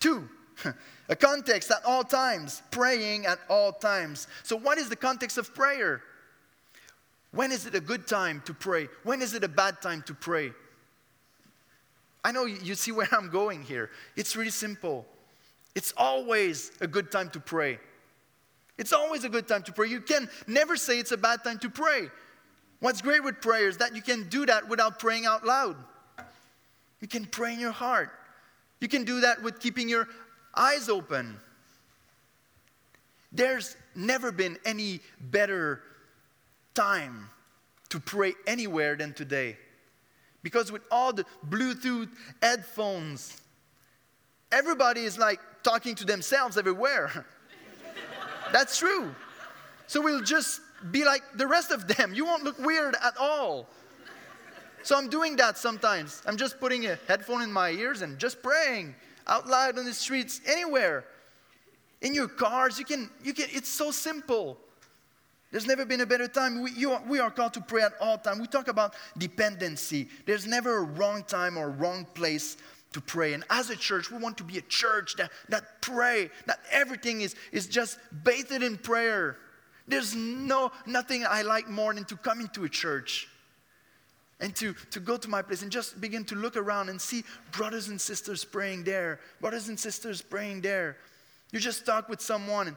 [0.00, 0.28] Two,
[1.08, 4.26] a context at all times, praying at all times.
[4.42, 6.02] So, what is the context of prayer?
[7.32, 8.88] When is it a good time to pray?
[9.04, 10.52] When is it a bad time to pray?
[12.24, 13.90] I know you see where I'm going here.
[14.16, 15.06] It's really simple.
[15.74, 17.78] It's always a good time to pray.
[18.76, 19.88] It's always a good time to pray.
[19.88, 22.08] You can never say it's a bad time to pray.
[22.80, 25.76] What's great with prayer is that you can do that without praying out loud.
[27.00, 28.10] You can pray in your heart.
[28.80, 30.08] You can do that with keeping your
[30.54, 31.38] eyes open.
[33.32, 35.82] There's never been any better
[36.80, 37.28] time
[37.90, 39.58] to pray anywhere than today.
[40.42, 42.08] Because with all the Bluetooth
[42.40, 43.42] headphones,
[44.50, 47.26] everybody is like talking to themselves everywhere.
[48.52, 49.14] That's true.
[49.88, 52.14] So we'll just be like the rest of them.
[52.14, 53.66] You won't look weird at all.
[54.82, 56.22] So I'm doing that sometimes.
[56.24, 58.94] I'm just putting a headphone in my ears and just praying
[59.26, 61.04] out loud on the streets, anywhere.
[62.00, 64.56] In your cars, you can, you can, it's so simple.
[65.50, 66.62] There's never been a better time.
[66.62, 68.38] We, are, we are called to pray at all time.
[68.38, 70.08] We talk about dependency.
[70.24, 72.56] There's never a wrong time or wrong place
[72.92, 73.34] to pray.
[73.34, 77.20] And as a church, we want to be a church that, that pray, that everything
[77.22, 79.36] is, is just bathed in prayer.
[79.88, 83.28] There's no nothing I like more than to come into a church
[84.40, 87.24] and to, to go to my place and just begin to look around and see
[87.50, 90.96] brothers and sisters praying there, brothers and sisters praying there.
[91.52, 92.76] You just talk with someone and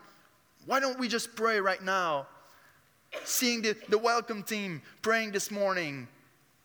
[0.65, 2.27] why don't we just pray right now?
[3.23, 6.07] Seeing the, the welcome team praying this morning,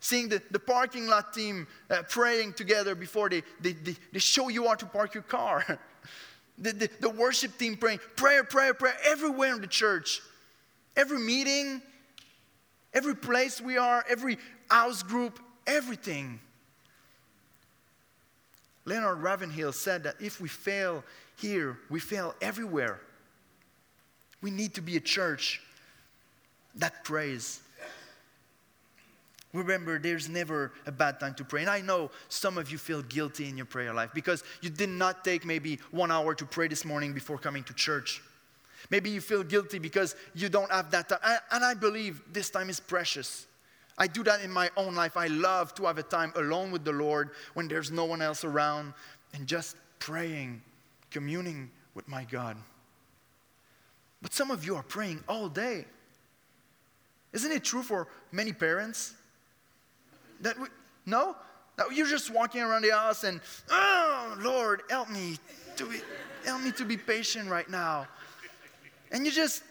[0.00, 4.48] seeing the, the parking lot team uh, praying together before they, they, they, they, show
[4.48, 5.64] you how to park your car,
[6.58, 10.20] the, the, the worship team praying, prayer, prayer, prayer, everywhere in the church,
[10.96, 11.82] every meeting,
[12.94, 14.38] every place we are, every
[14.70, 16.40] house group, everything.
[18.84, 21.04] Leonard Ravenhill said that if we fail
[21.36, 23.00] here, we fail everywhere.
[24.40, 25.60] We need to be a church
[26.78, 27.60] that prays.
[29.52, 31.62] Remember, there's never a bad time to pray.
[31.62, 34.90] And I know some of you feel guilty in your prayer life because you did
[34.90, 38.22] not take maybe one hour to pray this morning before coming to church.
[38.90, 41.18] Maybe you feel guilty because you don't have that time.
[41.50, 43.46] And I believe this time is precious.
[43.96, 45.16] I do that in my own life.
[45.16, 48.44] I love to have a time alone with the Lord when there's no one else
[48.44, 48.94] around
[49.34, 50.62] and just praying,
[51.10, 52.56] communing with my God.
[54.22, 55.86] But some of you are praying all day.
[57.32, 59.14] Isn't it true for many parents?
[60.40, 60.66] That we,
[61.06, 61.36] no?
[61.76, 65.36] That you're just walking around the house and, oh, Lord, help me
[65.76, 66.00] to be,
[66.44, 68.06] help me to be patient right now.
[69.12, 69.62] And you just,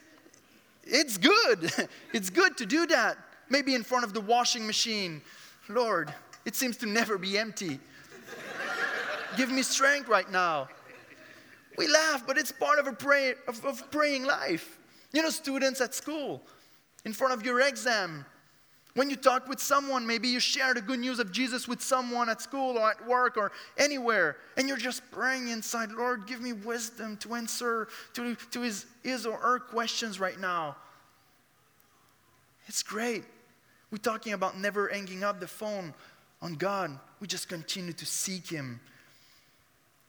[0.84, 1.72] it's good.
[2.13, 3.17] It's good to do that.
[3.50, 5.22] Maybe in front of the washing machine.
[5.70, 6.13] Lord,
[6.46, 7.80] it seems to never be empty.
[9.36, 10.70] Give me strength right now.
[11.78, 14.80] We laugh, but it's part of a pray, of, of praying life.
[15.13, 16.41] You know, students at school,
[17.08, 18.26] in front of your exam,
[18.93, 22.28] when you talk with someone, maybe you share the good news of Jesus with someone
[22.28, 26.52] at school or at work or anywhere, and you're just praying inside, Lord, give me
[26.52, 30.76] wisdom to answer to, to his, his or her questions right now.
[32.65, 33.24] It's great.
[33.89, 35.93] We're talking about never hanging up the phone
[36.41, 37.00] on God.
[37.22, 38.82] We just continue to seek Him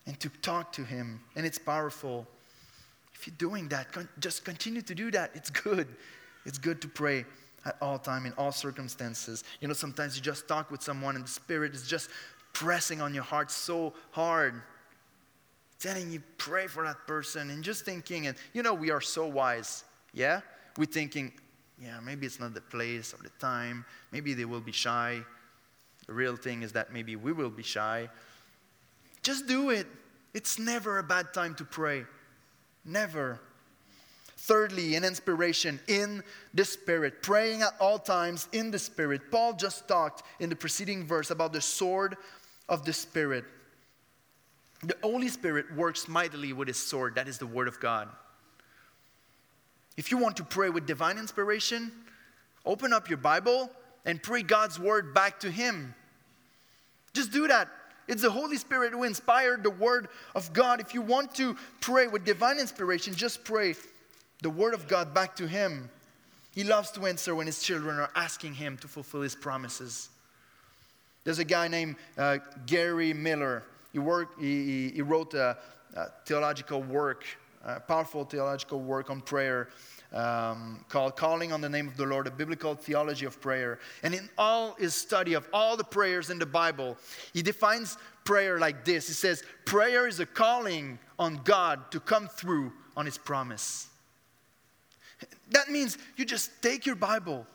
[0.05, 2.27] and to talk to Him, and it's powerful.
[3.15, 3.87] If you're doing that,
[4.19, 5.31] just continue to do that.
[5.35, 5.87] It's good.
[6.49, 7.27] It's good to pray
[7.67, 9.45] at all time in all circumstances.
[9.61, 12.09] You know, sometimes you just talk with someone and the Spirit is just
[12.55, 14.63] pressing on your heart so hard.
[15.79, 19.27] Telling you pray for that person and just thinking, and you know, we are so
[19.27, 19.85] wise,
[20.15, 20.41] yeah?
[20.79, 21.33] We're thinking,
[21.79, 23.85] yeah, maybe it's not the place or the time.
[24.11, 25.21] Maybe they will be shy.
[26.07, 28.09] The real thing is that maybe we will be shy.
[29.23, 29.87] Just do it.
[30.33, 32.07] It's never a bad time to pray.
[32.87, 33.39] Never.
[34.39, 36.23] Thirdly, an inspiration in
[36.55, 39.33] the Spirit, praying at all times in the Spirit.
[39.33, 42.17] Paul just talked in the preceding verse about the sword
[42.69, 43.45] of the Spirit.
[44.85, 48.09] The Holy Spirit works mightily with his sword, that is the Word of God.
[49.97, 51.91] If you want to pray with divine inspiration,
[52.65, 53.69] open up your Bible
[54.05, 55.97] and pray God's Word back to Him.
[57.13, 57.69] Just do that.
[58.07, 60.81] It's the Holy Spirit who inspired the Word of God.
[60.81, 63.75] If you want to pray with divine inspiration, just pray
[64.43, 65.91] the Word of God back to Him.
[66.55, 70.09] He loves to answer when His children are asking Him to fulfill His promises.
[71.25, 73.65] There's a guy named uh, Gary Millar.
[73.93, 75.57] He, worked, he, he wrote a,
[75.95, 77.25] a, theological work,
[77.65, 79.69] a powerful theological work on prayer
[80.13, 83.79] um, called Calling on the Name of the Lord, a biblical theology of prayer.
[84.03, 86.97] And in all his study of all the prayers in the Bible,
[87.35, 87.99] he defines
[88.29, 93.07] prayer like this He says, Prayer is a calling on God to come through on
[93.07, 93.89] His promise.
[95.51, 97.47] That means you just take your Bible,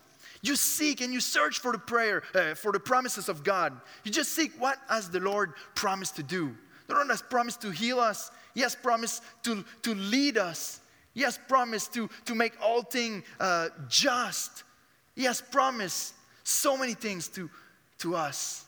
[0.42, 3.80] you seek and you search for the prayer, uh, for the promises of God.
[4.04, 6.56] You just seek what has the Lord promised to do.
[6.88, 8.30] The Lord has promised to heal us.
[8.54, 10.82] He has promised to, to lead us.
[11.14, 14.64] He has promised to, to make all things uh, just.
[15.16, 17.50] He has promised so many things to,
[18.00, 18.66] to us.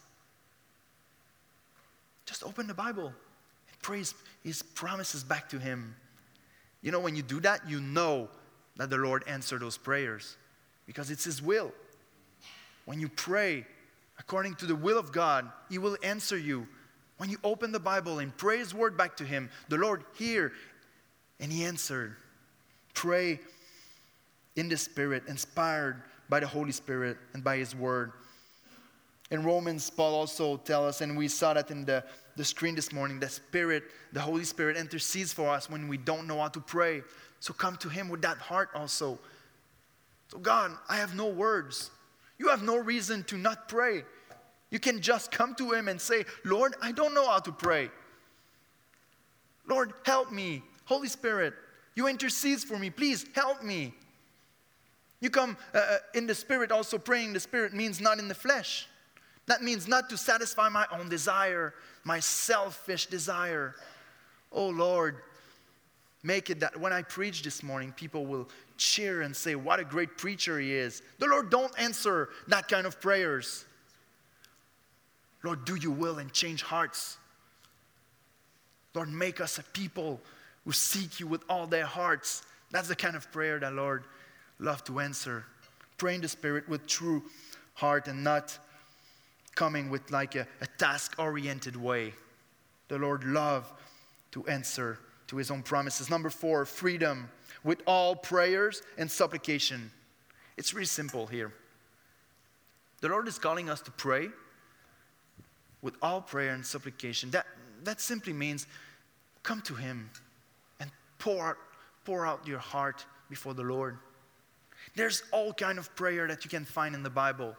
[2.26, 5.96] Just open the Bible and praise His promises back to Him.
[6.82, 8.30] You know, when you do that, you know
[8.78, 10.38] that the Lord answer those prayers
[10.86, 11.72] because it's His will.
[12.86, 13.66] When you pray
[14.20, 16.68] according to the will of God, He will answer you.
[17.18, 20.52] When you open the Bible and pray His word back to Him, the Lord hear
[21.40, 22.16] and He answered.
[22.94, 23.40] Pray
[24.56, 28.12] in the Spirit, inspired by the Holy Spirit and by His word.
[29.32, 32.04] In Romans, Paul also tells us, and we saw that in the,
[32.36, 33.84] the screen this morning, the Spirit,
[34.14, 37.02] the Holy Spirit intercedes for us when we don't know how to pray.
[37.40, 39.20] So come to Him with that heart also.
[40.28, 41.92] So, God, I have no words.
[42.38, 44.04] You have no reason to not pray.
[44.70, 47.90] You can just come to Him and say, Lord, I don't know how to pray.
[49.68, 50.62] Lord, help me.
[50.86, 51.54] Holy Spirit,
[51.96, 52.92] you intercede for me.
[52.92, 53.94] Please help me.
[55.20, 58.36] You come uh, uh, in the Spirit, also praying the Spirit means not in the
[58.36, 58.88] flesh.
[59.48, 63.76] That means not to satisfy my own desire, my selfish desire.
[64.52, 65.18] Oh Lord,
[66.24, 69.84] make it that when I preach this morning, people will cheer and say, What a
[69.84, 71.02] great preacher he is.
[71.20, 73.66] The Lord don't answer that kind of prayers.
[75.44, 77.18] Lord, do your will and change hearts.
[78.96, 80.20] Lord, make us a people
[80.64, 82.42] who seek you with all their hearts.
[82.72, 84.06] That's the kind of prayer that Lord
[84.58, 85.46] love to answer.
[85.98, 87.24] Pray in the Spirit with true
[87.76, 88.58] heart and not
[89.56, 92.14] coming with like a, a task-oriented way.
[92.88, 93.72] The Lord love
[94.32, 96.10] to answer to his own promises.
[96.10, 97.30] Number four, freedom
[97.64, 99.90] with all prayers and supplication.
[100.58, 101.52] It's really simple here.
[103.02, 104.30] The Lord is calling us to pray
[105.82, 107.30] with all prayer and supplication.
[107.32, 107.46] That,
[107.84, 108.68] that simply means
[109.44, 110.10] come to Him
[110.80, 111.58] and pour out,
[112.06, 113.98] pour out your heart before the Lord.
[114.96, 117.56] There's all kind of prayer that you can find in the Bible.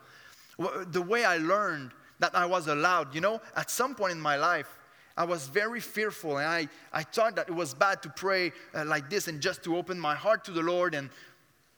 [0.58, 4.36] The way I learned that I was allowed, you know, at some point in my
[4.36, 4.68] life,
[5.16, 8.84] I was very fearful and I, I thought that it was bad to pray uh,
[8.84, 10.94] like this and just to open my heart to the Lord.
[10.94, 11.08] And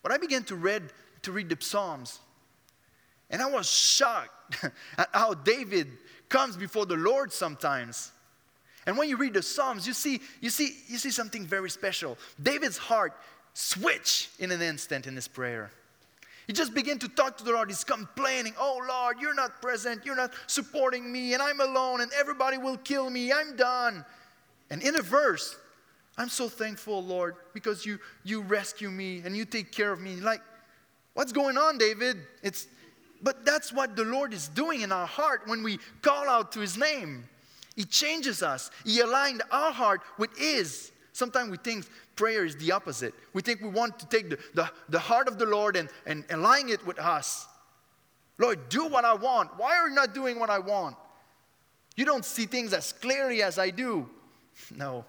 [0.02, 0.82] but I began to read
[1.22, 2.20] to read the Psalms.
[3.30, 4.64] And I was shocked
[4.98, 5.88] at how David
[6.28, 8.12] comes before the Lord sometimes.
[8.86, 12.16] And when you read the Psalms, you see, you see, you see something very special.
[12.42, 13.12] David's heart
[13.52, 15.70] switched in an instant in his prayer.
[16.48, 17.68] He just began to talk to the Lord.
[17.68, 22.10] He's complaining, Oh Lord, you're not present, you're not supporting me, and I'm alone, and
[22.18, 23.30] everybody will kill me.
[23.30, 24.02] I'm done.
[24.70, 25.56] And in a verse,
[26.16, 30.16] I'm so thankful, Lord, because you, you rescue me and you take care of me.
[30.16, 30.40] Like,
[31.12, 32.16] what's going on, David?
[32.42, 32.66] It's,
[33.22, 36.60] but that's what the Lord is doing in our heart when we call out to
[36.60, 37.28] his name.
[37.76, 38.70] He changes us.
[38.86, 40.92] He aligned our heart with his.
[41.18, 43.12] Sometimes we think prayer is the opposite.
[43.32, 46.24] We think we want to take the, the, the heart of the Lord and, and
[46.30, 47.48] align it with us.
[48.38, 49.50] Lord, do what I want.
[49.56, 50.94] Why are you not doing what I want?
[51.96, 54.08] You don't see things as clearly as I do.
[54.76, 55.04] No,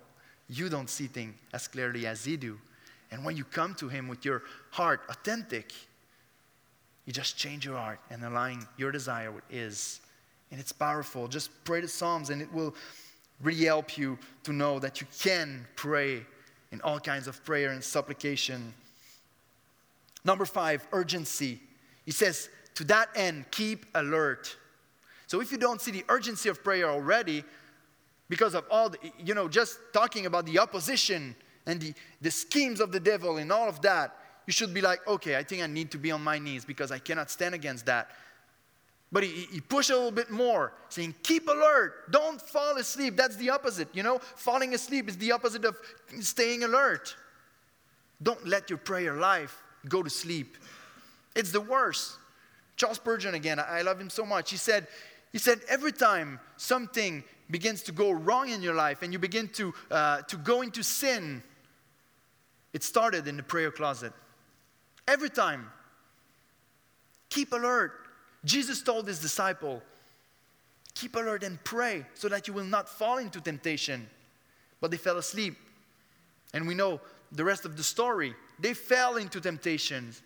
[0.47, 2.60] you don't see things as clearly as He do.
[3.12, 4.41] And when you come to Him with your
[4.72, 5.74] heart authentic,
[7.05, 9.99] you just change your heart and align your desire with His.
[10.51, 11.28] And it's powerful.
[11.28, 12.74] Just pray the Psalms, and it will
[13.41, 16.25] really help you to know that you can pray
[16.71, 18.73] in all kinds of prayer and supplication.
[20.25, 21.59] Number five, urgency.
[22.05, 24.55] He says, to that end, keep alert.
[25.27, 27.43] So if you don't see the urgency of prayer already,
[28.29, 31.35] because of all the, you know, just talking about the opposition
[31.65, 34.15] and the, the schemes of the devil and all of that,
[34.45, 36.91] you should be like, okay, I think I need to be on my knees because
[36.91, 38.09] I cannot stand against that.
[39.12, 42.12] But he, he pushed a little bit more, saying, Keep alert.
[42.12, 43.18] Don't fall asleep.
[43.18, 43.88] That's the opposite.
[43.93, 45.78] You know, falling asleep is the opposite of
[46.20, 47.16] staying alert.
[48.22, 50.57] Don't let your prayer life go to sleep.
[51.36, 52.18] It's the worst.
[52.76, 54.51] Charles Spurgeon, again, I love him so much.
[54.51, 54.88] He said,
[55.32, 59.47] he said, every time something begins to go wrong in your life and you begin
[59.49, 61.41] to, uh, to go into sin,
[62.74, 64.14] it started in the prayer closet.
[65.07, 65.72] Every time.
[67.30, 68.09] Keep alert.
[68.45, 69.81] Jesus told his disciple,
[70.95, 74.07] keep alert and pray so that you will not fall into temptation.
[74.81, 75.57] But they fell asleep.
[76.53, 78.33] And we know the rest of the story.
[78.59, 80.21] They fell into temptations.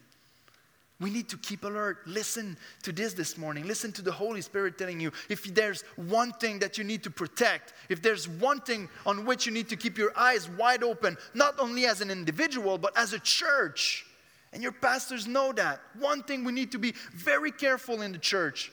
[0.99, 1.97] We need to keep alert.
[2.05, 3.68] Listen to this this morning.
[3.68, 7.09] Listen to the Holy Spirit telling you if there's one thing that you need to
[7.09, 11.18] protect, if there's one thing on which you need to keep your eyes wide open,
[11.34, 14.05] not only as an individual, but as a church
[14.54, 15.82] and your pastors know that.
[15.99, 18.72] One thing we need to be very careful in the church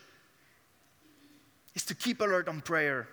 [1.75, 3.09] is to keep alert on prayer.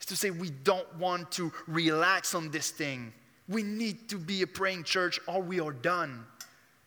[0.00, 3.12] Is to say we don't want to relax on this thing.
[3.48, 6.26] We need to be a praying church or we are done.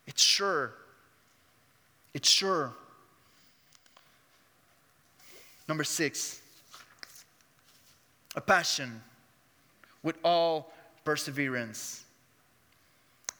[0.05, 0.73] It's sure.
[2.13, 2.73] It's sure.
[5.67, 6.41] Number six,
[8.35, 9.01] a passion
[10.03, 10.73] with all
[11.05, 12.03] perseverance.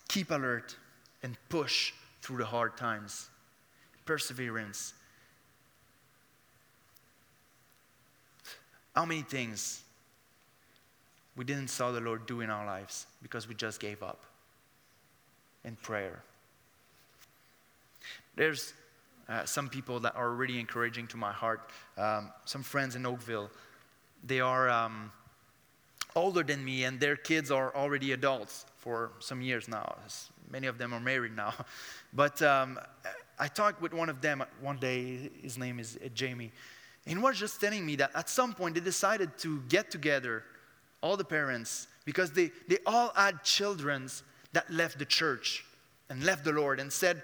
[0.07, 0.77] Keep alert
[1.23, 3.29] and push through the hard times.
[4.05, 4.93] Perseverance.
[8.95, 9.81] How many things
[11.35, 14.23] we didn't saw the Lord do in our lives because we just gave up
[15.63, 16.23] in prayer?
[18.35, 18.73] There's
[19.29, 21.69] uh, some people that are really encouraging to my heart.
[21.97, 23.49] Um, some friends in Oakville,
[24.23, 25.11] they are um,
[26.15, 29.95] older than me, and their kids are already adults for some years now.
[30.49, 31.53] Many of them are married now.
[32.13, 32.77] But um,
[33.39, 36.51] I talked with one of them one day, his name is uh, Jamie,
[37.05, 40.43] and he was just telling me that at some point they decided to get together,
[41.01, 44.09] all the parents, because they, they all had children
[44.51, 45.63] that left the church
[46.09, 47.23] and left the Lord and said,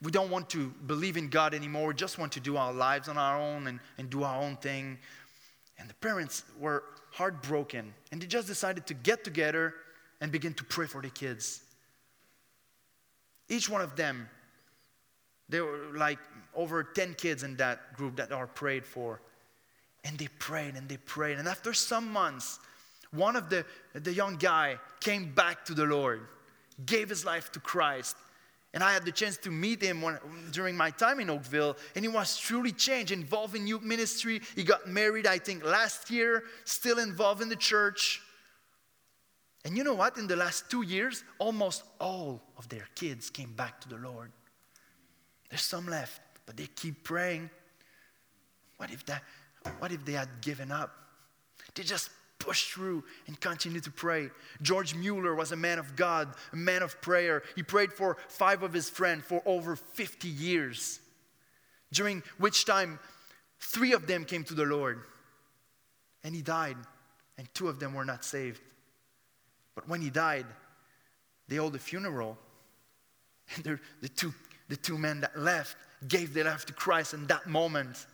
[0.00, 1.88] we don't want to believe in God anymore.
[1.88, 4.56] We just want to do our lives on our own and, and do our own
[4.56, 4.98] thing.
[5.78, 7.92] And the parents were heartbroken.
[8.12, 9.74] And they just decided to get together
[10.24, 11.60] and begin to pray for the kids.
[13.50, 14.26] Each one of them,
[15.50, 16.18] there were like
[16.54, 19.20] over 10 kids in that group that are prayed for.
[20.02, 21.36] And they prayed and they prayed.
[21.36, 22.58] And after some months,
[23.10, 26.22] one of the, the young guy came back to the Lord,
[26.86, 28.16] gave his life to Christ.
[28.72, 30.18] And I had the chance to meet him when,
[30.52, 34.40] during my time in Oakville, and he was truly changed, involved in youth ministry.
[34.56, 38.22] He got married, I think, last year, still involved in the church.
[39.64, 40.18] And you know what?
[40.18, 44.30] In the last two years, almost all of their kids came back to the Lord.
[45.48, 47.48] There's some left, but they keep praying.
[48.76, 49.22] What if, that,
[49.78, 50.92] what if they had given up?
[51.74, 54.28] They just pushed through and continued to pray.
[54.60, 57.42] George Mueller was a man of God, a man of prayer.
[57.56, 61.00] He prayed for five of his friends for over 50 years,
[61.90, 62.98] during which time
[63.60, 65.00] three of them came to the Lord.
[66.22, 66.76] And he died,
[67.38, 68.60] and two of them were not saved.
[69.74, 70.46] But when he died,
[71.48, 72.38] they held a funeral.
[73.56, 74.32] And the two,
[74.68, 75.76] the two men that left
[76.08, 78.06] gave their life to Christ in that moment.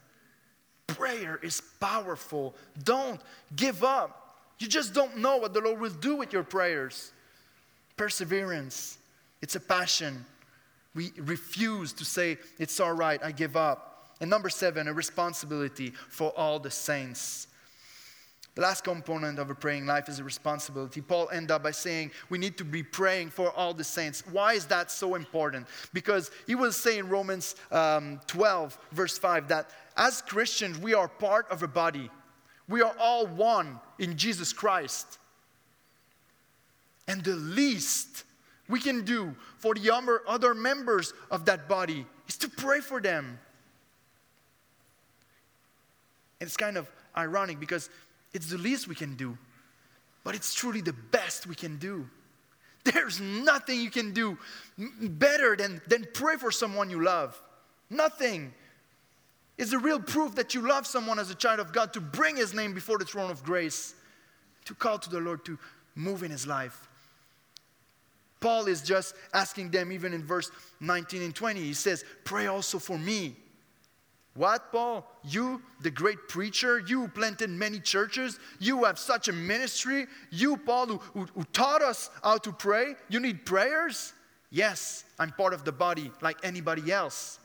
[0.89, 2.57] prayer is powerful.
[2.83, 3.21] Don't
[3.55, 4.21] give up.
[4.59, 7.13] You just don't know what the Lord will do with your prayers.
[7.97, 8.99] Perseverance,
[9.41, 10.25] it's a passion.
[10.95, 14.17] We refuse to say, It's all right, I give up.
[14.21, 17.47] And number seven, a responsibility for all the saints.
[18.57, 21.01] The last component of a praying life is a responsibility.
[21.01, 24.25] Paul ended up by saying we need to be praying for all the saints.
[24.31, 25.69] Why is that so important?
[25.93, 31.49] Because he was saying Romans um, 12, verse 5, that as Christians, we are part
[31.51, 32.11] of a body.
[32.69, 35.19] We are all one in Jesus Christ.
[37.07, 38.25] And the least
[38.69, 39.93] we can do for the
[40.27, 43.39] other members of that body is to pray for them.
[46.41, 47.91] It's kind of ironic because
[48.33, 49.37] it's the least we can do,
[50.25, 52.09] but it's truly the best we can do.
[52.85, 54.39] There's nothing you can do
[54.79, 57.41] better than, than pray for someone you love.
[57.91, 58.55] Nothing.
[59.59, 62.37] It's the real proof that you love someone as a child of God to bring
[62.37, 63.95] his name before the throne of grace,
[64.65, 65.59] to call to the Lord to
[65.95, 66.89] move in his life.
[68.41, 70.51] Paul is just asking them, even in verse
[70.81, 73.37] 19 and 20, he says, Pray also for me
[74.35, 75.11] what, Paul?
[75.25, 80.87] You, the great preacher, you planted many churches, you have such a ministry, you, Paul,
[80.87, 84.13] who, who, who, taught us how to pray, you need prayers?
[84.51, 87.41] Yes, I'm part of the body like anybody else.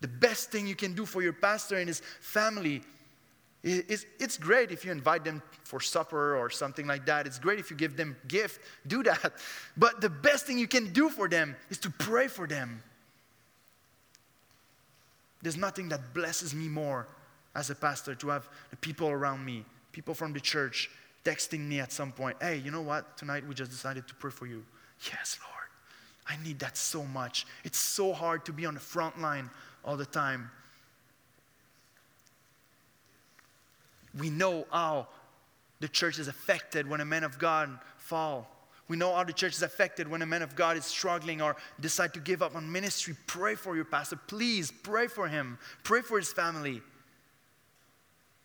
[0.00, 2.82] The best thing you can do for your pastor and his family
[3.64, 7.26] is it's great if you invite them for supper or something like that.
[7.26, 9.32] It's great if you give them gift, do that.
[9.76, 12.82] But the best thing you can do for them is to pray for them.
[15.42, 17.06] There's nothing that blesses me more
[17.54, 20.90] as a pastor to have the people around me, people from the church,
[21.24, 23.16] texting me at some point, hey, you know what?
[23.16, 24.64] Tonight we just decided to pray for you.
[25.06, 25.58] Yes, Lord.
[26.28, 27.46] I need that so much.
[27.64, 29.50] It's so hard to be on the front line
[29.84, 30.50] all the time.
[34.18, 35.08] We know how
[35.80, 38.57] the church is affected when a man of God fall.
[38.88, 41.56] We know how the church is affected when a man of God is struggling or
[41.78, 43.14] decide to give up on ministry.
[43.26, 44.16] Pray for your pastor.
[44.16, 45.58] Please pray for him.
[45.84, 46.80] Pray for his family.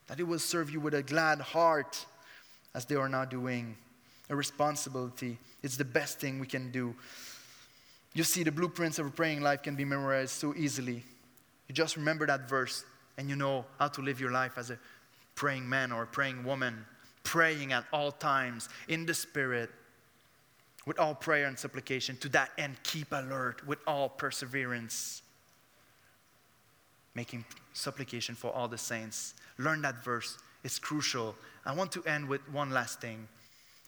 [0.08, 2.06] That he will serve you with a glad heart
[2.76, 3.78] as they are now doing.
[4.30, 5.38] A responsibility.
[5.64, 6.94] It's the best thing we can do.
[8.14, 11.04] You see, the blueprints of a praying life can be memorized so easily.
[11.68, 12.84] You just remember that verse
[13.18, 14.80] and you know how to live your life as a
[15.36, 16.86] praying man or a praying woman,
[17.24, 19.70] praying at all times in the Spirit
[20.86, 22.18] with all prayer and supplication.
[22.18, 25.22] To that end, keep alert with all perseverance,
[27.16, 29.34] making supplication for all the saints.
[29.58, 31.36] Learn that verse, it's crucial.
[31.66, 33.28] I want to end with one last thing,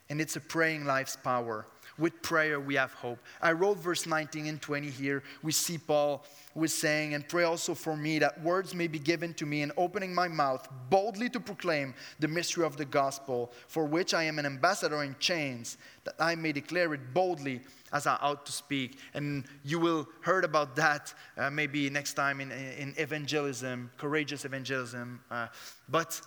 [0.10, 1.66] and it's a praying life's power.
[1.98, 3.20] With prayer, we have hope.
[3.42, 5.24] I wrote verse 19 and 20 here.
[5.44, 9.34] We see Paul was saying, And pray also for me that words may be given
[9.36, 13.86] to me in opening my mouth boldly to proclaim the mystery of the gospel, for
[13.86, 17.62] which I am an ambassador in chains, that I may declare it boldly
[17.94, 18.98] as I ought to speak.
[19.14, 25.22] And you will heard about that uh, maybe next time in, in evangelism, courageous evangelism.
[25.32, 25.48] Uh,
[25.88, 26.20] but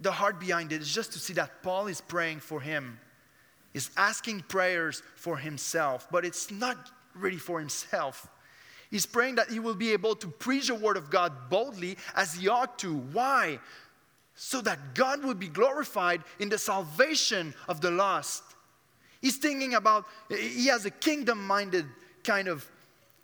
[0.00, 3.00] the heart behind it is just to see that Paul is praying for him
[3.76, 6.78] is asking prayers for himself, but it's not
[7.14, 8.26] really for himself.
[8.90, 12.32] He's praying that he will be able to preach the word of God boldly as
[12.32, 12.94] he ought to.
[13.12, 13.58] Why?
[14.34, 18.42] So that God will be glorified in the salvation of the lost.
[19.20, 21.84] He's thinking about, he has a kingdom minded
[22.24, 22.66] kind of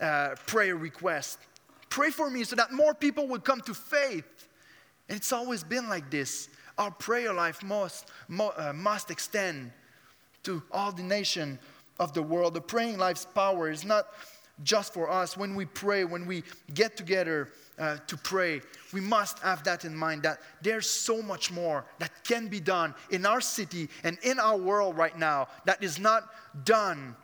[0.00, 1.38] uh, prayer request.
[1.88, 4.48] Pray for me so that more people will come to faith.
[5.08, 6.50] And it's always been like this.
[6.76, 9.72] Our prayer life must, uh, must extend
[10.44, 11.58] to all the nation
[11.98, 12.54] of the world.
[12.54, 14.06] The praying life's power is not
[14.62, 15.36] just for us.
[15.36, 16.42] When we pray, when we
[16.74, 18.60] get together uh, to pray,
[18.92, 22.94] we must have that in mind that there's so much more that can be done
[23.10, 26.28] in our city and in our world right now that is not
[26.64, 27.16] done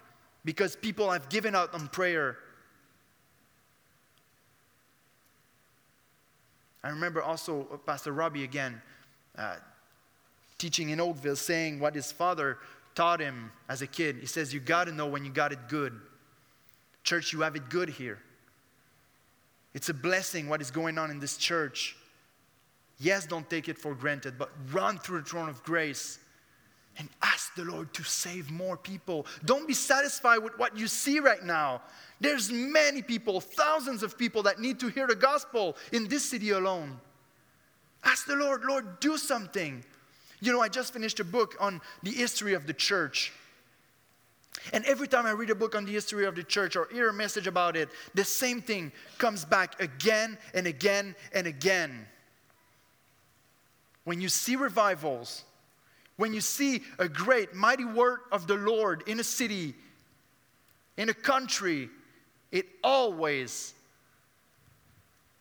[0.44, 2.38] because people have given up on prayer.
[6.82, 8.80] I remember also uh, Pastor Robbie again
[9.36, 9.56] uh,
[10.56, 12.58] teaching in Oakville saying what his father
[12.98, 14.16] taught him as a kid.
[14.16, 15.92] He says, You got to know when you got it good.
[17.04, 18.18] Church, you have it good here.
[19.72, 21.96] It's a blessing what is going on in this church.
[22.98, 26.18] Yes, don't take it for granted, but run through the throne of grace
[26.98, 29.26] and ask the Lord to save more people.
[29.44, 31.82] Don't be satisfied with what you see right now.
[32.20, 36.50] There's many people, thousands of people that need to hear the gospel in this city
[36.50, 36.98] alone.
[38.02, 39.84] Ask the Lord, Lord, do something.
[40.40, 43.32] You know, I just finished a book on the history of the church.
[44.72, 47.08] And every time I read a book on the history of the church or hear
[47.08, 52.06] a message about it, the same thing comes back again and again and again.
[54.08, 55.44] when you see revivals,
[56.16, 59.74] when you see a great, mighty work of the Lord in a city,
[60.96, 61.90] in a country,
[62.50, 63.74] it always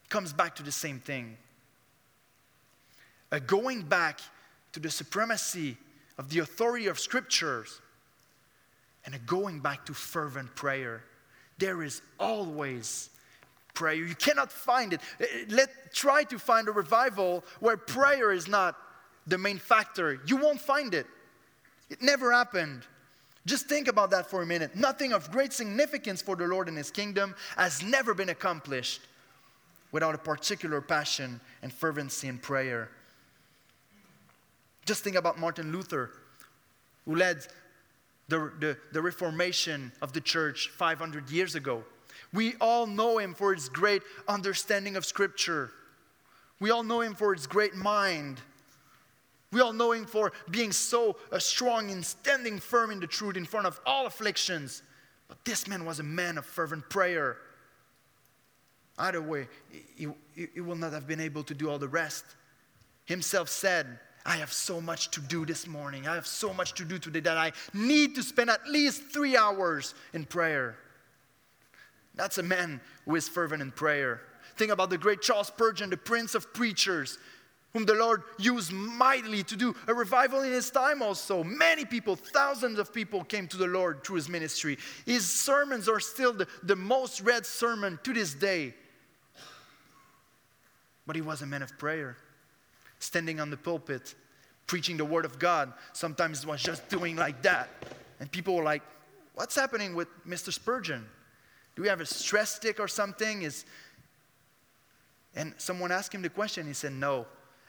[0.09, 1.37] comes back to the same thing.
[3.31, 4.19] A going back
[4.77, 5.75] to the supremacy
[6.19, 7.81] of the authority of scriptures
[9.05, 11.03] and going back to fervent prayer.
[11.57, 13.09] There is always
[13.73, 13.95] prayer.
[13.95, 15.01] You cannot find it.
[15.19, 18.75] Eh, eh, let try to find a revival where prayer is not
[19.25, 20.19] the main factor.
[20.27, 21.07] You won't find it.
[21.89, 22.83] It never happened.
[23.47, 24.75] Just think about that for a minute.
[24.75, 29.01] Nothing of great significance for the Lord and His kingdom has never been accomplished
[29.91, 32.91] without a particular passion and fervency in prayer.
[34.87, 36.11] Just think about Martin Luther,
[37.05, 37.45] who led
[38.29, 41.83] the, the, the Reformation of the church 500 years ago.
[42.33, 45.71] We all know him for his great understanding of Scripture.
[46.61, 48.39] We all know him for his great mind.
[49.51, 53.35] We all know him for being so uh, strong and standing firm in the truth
[53.35, 54.83] in front of all afflictions.
[55.27, 57.37] But this man was a man of fervent prayer.
[58.97, 62.23] Either way, he, he, he will not have been able to do all the rest.
[63.03, 66.05] Himself said, I have so much to do this morning.
[66.05, 69.37] I have so much to do today that I need to spend at least three
[69.37, 70.75] hours in prayer.
[72.13, 74.19] That's a man who is fervent in prayer.
[74.57, 77.17] Think about the great Charles Spurgeon, the prince of preachers,
[77.71, 81.41] whom the Lord used mightily to do a revival in his time also.
[81.41, 84.77] Many people, thousands of people came to the Lord through his ministry.
[85.05, 88.73] His sermons are still the, the most read sermon to this day.
[91.05, 92.17] But he was a man of prayer
[92.99, 94.15] standing on the pulpit,
[94.65, 95.73] preaching the word of God.
[95.93, 97.69] Sometimes was just doing like that.
[98.19, 98.83] And people were like,
[99.35, 100.51] What's happening with Mr.
[100.51, 101.05] Spurgeon?
[101.75, 103.43] Do we have a stress stick or something?
[103.43, 103.65] Is
[105.35, 106.65] and someone asked him the question.
[106.65, 107.27] He said, No,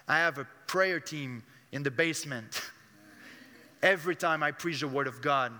[0.08, 2.62] I have a prayer team in the basement.
[3.82, 5.52] Every time I preach the word of God.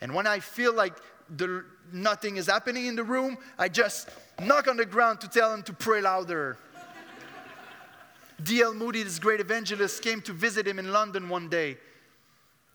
[0.00, 0.94] And when I feel like
[1.28, 4.08] the, nothing is happening in the room, I just
[4.40, 6.56] knock on the ground to tell them to pray louder.
[8.44, 8.74] D.L.
[8.74, 11.76] Moody, this great evangelist, came to visit him in London one day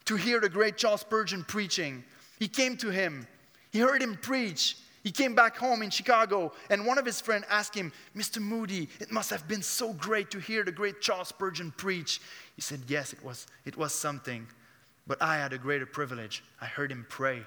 [0.05, 2.03] to hear the great Charles Spurgeon preaching.
[2.39, 3.27] He came to him,
[3.71, 4.77] he heard him preach.
[5.03, 8.41] He came back home in Chicago, and one of his friends asked him, Mr.
[8.41, 12.19] Moody, it must have been so great to hear the great Charles Spurgeon preach.
[12.57, 14.45] He said, Yes, it was, it was something,
[15.05, 16.43] but I had a greater privilege.
[16.59, 17.43] I heard him pray.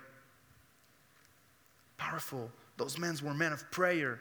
[1.98, 2.50] Powerful.
[2.78, 4.20] Those men were men of prayer.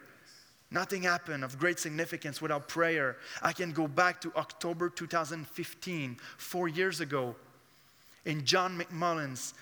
[0.70, 3.16] Nothing happened of great significance without prayer.
[3.42, 7.34] I can go back to October 2015, four years ago,
[8.24, 9.54] in John McMullen's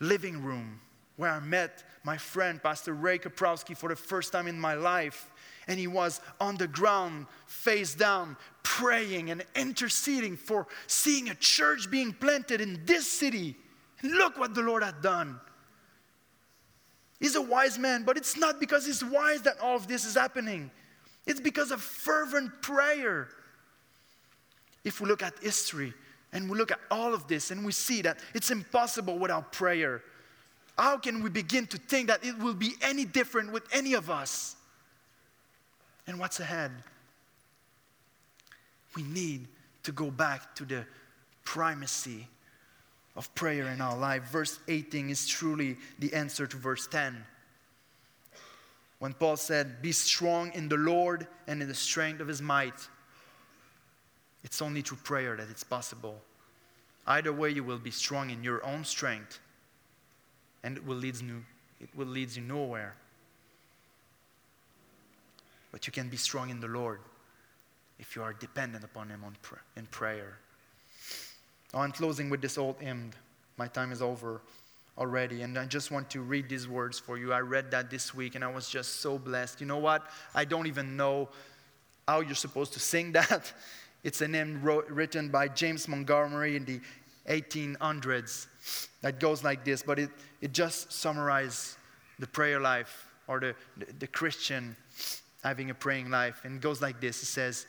[0.00, 0.80] living room,
[1.16, 5.30] where I met my friend, Pastor Ray Kaprowski, for the first time in my life.
[5.68, 11.90] And he was on the ground, face down, praying and interceding for seeing a church
[11.90, 13.56] being planted in this city.
[14.02, 15.38] Look what the Lord had done.
[17.20, 20.14] He's a wise man, but it's not because he's wise that all of this is
[20.14, 20.70] happening.
[21.26, 23.28] It's because of fervent prayer.
[24.84, 25.92] If we look at history
[26.32, 30.02] and we look at all of this and we see that it's impossible without prayer,
[30.78, 34.10] how can we begin to think that it will be any different with any of
[34.10, 34.54] us?
[36.06, 36.70] And what's ahead?
[38.94, 39.48] We need
[39.82, 40.86] to go back to the
[41.44, 42.28] primacy
[43.18, 44.22] of prayer in our life.
[44.30, 47.26] Verse 18 is truly the answer to verse 10.
[49.00, 52.88] When Paul said, Be strong in the Lord and in the strength of his might,
[54.44, 56.22] it's only through prayer that it's possible.
[57.08, 59.40] Either way, you will be strong in your own strength,
[60.62, 61.44] and it will lead you,
[61.80, 62.94] it will lead you nowhere.
[65.72, 67.00] But you can be strong in the Lord
[67.98, 69.24] if you are dependent upon Him
[69.76, 70.38] in prayer.
[71.74, 73.10] Oh, I'm closing with this old hymn.
[73.56, 74.40] My time is over
[74.96, 77.32] already, and I just want to read these words for you.
[77.32, 79.60] I read that this week, and I was just so blessed.
[79.60, 80.06] You know what?
[80.34, 81.28] I don't even know
[82.06, 83.52] how you're supposed to sing that.
[84.02, 86.80] It's a hymn wrote, written by James Montgomery in the
[87.28, 88.46] 1800s
[89.02, 90.10] that goes like this, but it,
[90.40, 91.76] it just summarizes
[92.18, 94.74] the prayer life or the, the, the Christian
[95.44, 96.40] having a praying life.
[96.44, 97.66] And it goes like this it says,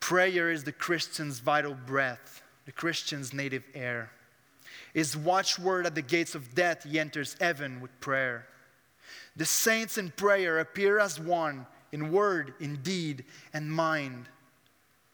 [0.00, 4.12] Prayer is the Christian's vital breath the Christian's native air.
[4.94, 8.46] His watchword at the gates of death, he enters heaven with prayer.
[9.34, 14.28] The saints in prayer appear as one in word, in deed, and mind,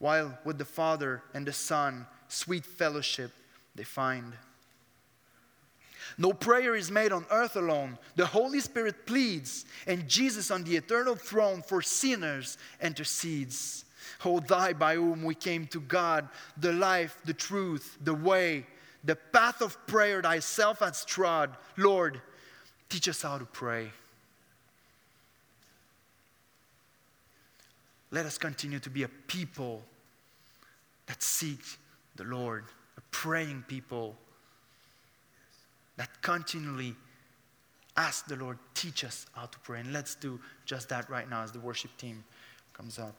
[0.00, 3.32] while with the Father and the Son, sweet fellowship
[3.74, 4.34] they find.
[6.18, 7.96] No prayer is made on earth alone.
[8.16, 13.85] The Holy Spirit pleads, and Jesus on the eternal throne for sinners intercedes.
[14.24, 18.66] O thy by whom we came to God, the life, the truth, the way,
[19.04, 21.56] the path of prayer thyself hast trod.
[21.76, 22.20] Lord,
[22.88, 23.90] teach us how to pray.
[28.10, 29.82] Let us continue to be a people
[31.06, 31.60] that seek
[32.16, 32.64] the Lord,
[32.96, 34.16] a praying people
[35.96, 36.94] that continually
[37.96, 39.80] ask the Lord, teach us how to pray.
[39.80, 42.24] And let's do just that right now as the worship team
[42.72, 43.14] comes up.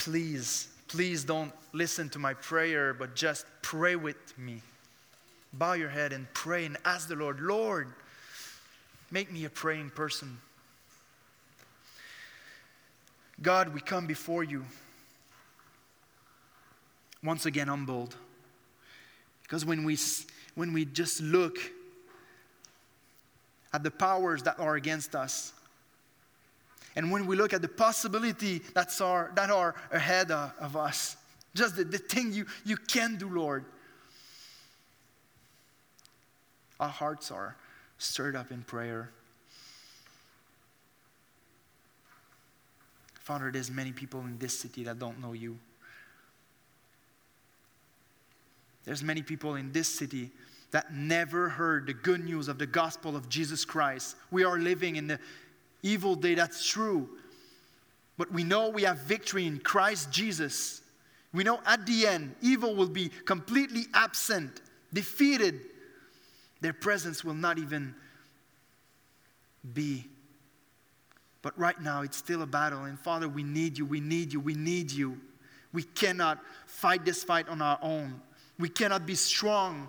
[0.00, 4.62] Please, please don't listen to my prayer, but just pray with me.
[5.52, 7.86] Bow your head and pray and ask the Lord, Lord,
[9.10, 10.38] make me a praying person.
[13.42, 14.64] God, we come before you
[17.22, 18.16] once again humbled.
[19.42, 19.98] Because when we,
[20.54, 21.58] when we just look
[23.74, 25.52] at the powers that are against us,
[27.00, 31.16] and when we look at the possibility that's are, that are ahead of, of us,
[31.54, 33.64] just the, the thing you, you can do, Lord,
[36.78, 37.56] our hearts are
[37.96, 39.08] stirred up in prayer.
[43.14, 45.56] Father, there's many people in this city that don't know you.
[48.84, 50.32] There's many people in this city
[50.72, 54.16] that never heard the good news of the gospel of Jesus Christ.
[54.30, 55.18] We are living in the
[55.82, 57.08] evil day, that's true.
[58.16, 60.82] But we know we have victory in Christ Jesus.
[61.32, 64.60] We know at the end, evil will be completely absent,
[64.92, 65.60] defeated.
[66.60, 67.94] Their presence will not even
[69.72, 70.04] be.
[71.42, 72.84] But right now, it's still a battle.
[72.84, 75.18] And Father, we need you, we need you, we need you.
[75.72, 78.20] We cannot fight this fight on our own.
[78.58, 79.88] We cannot be strong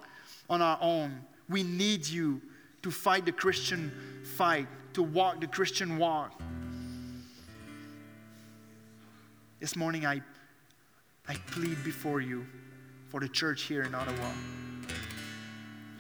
[0.50, 1.22] on our own.
[1.50, 2.42] We need you
[2.82, 3.92] to fight the Christian
[4.36, 6.40] fight, to walk the Christian walk.
[9.60, 10.22] This morning, I,
[11.28, 12.46] I plead before you
[13.10, 14.32] for the church here in Ottawa.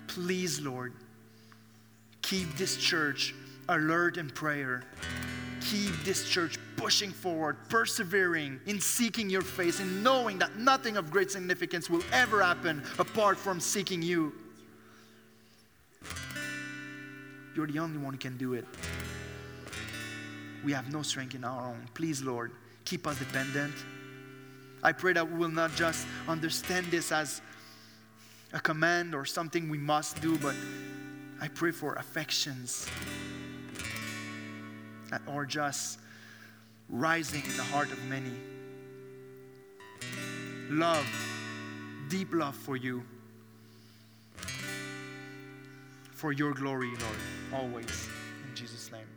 [0.07, 0.93] Please, Lord,
[2.21, 3.35] keep this church
[3.69, 4.83] alert in prayer
[5.61, 11.11] keep this church pushing forward, persevering in seeking your face, and knowing that nothing of
[11.11, 14.33] great significance will ever happen apart from seeking you.
[17.61, 18.65] You're the only one who can do it.
[20.63, 21.87] We have no strength in our own.
[21.93, 22.53] Please, Lord,
[22.85, 23.75] keep us dependent.
[24.81, 27.39] I pray that we will not just understand this as
[28.51, 30.55] a command or something we must do, but
[31.39, 32.89] I pray for affections
[35.11, 35.99] that are just
[36.89, 38.33] rising in the heart of many.
[40.71, 41.05] Love,
[42.09, 43.03] deep love for you,
[46.21, 48.07] for your glory, Lord, always.
[48.47, 49.10] In Jesus' name.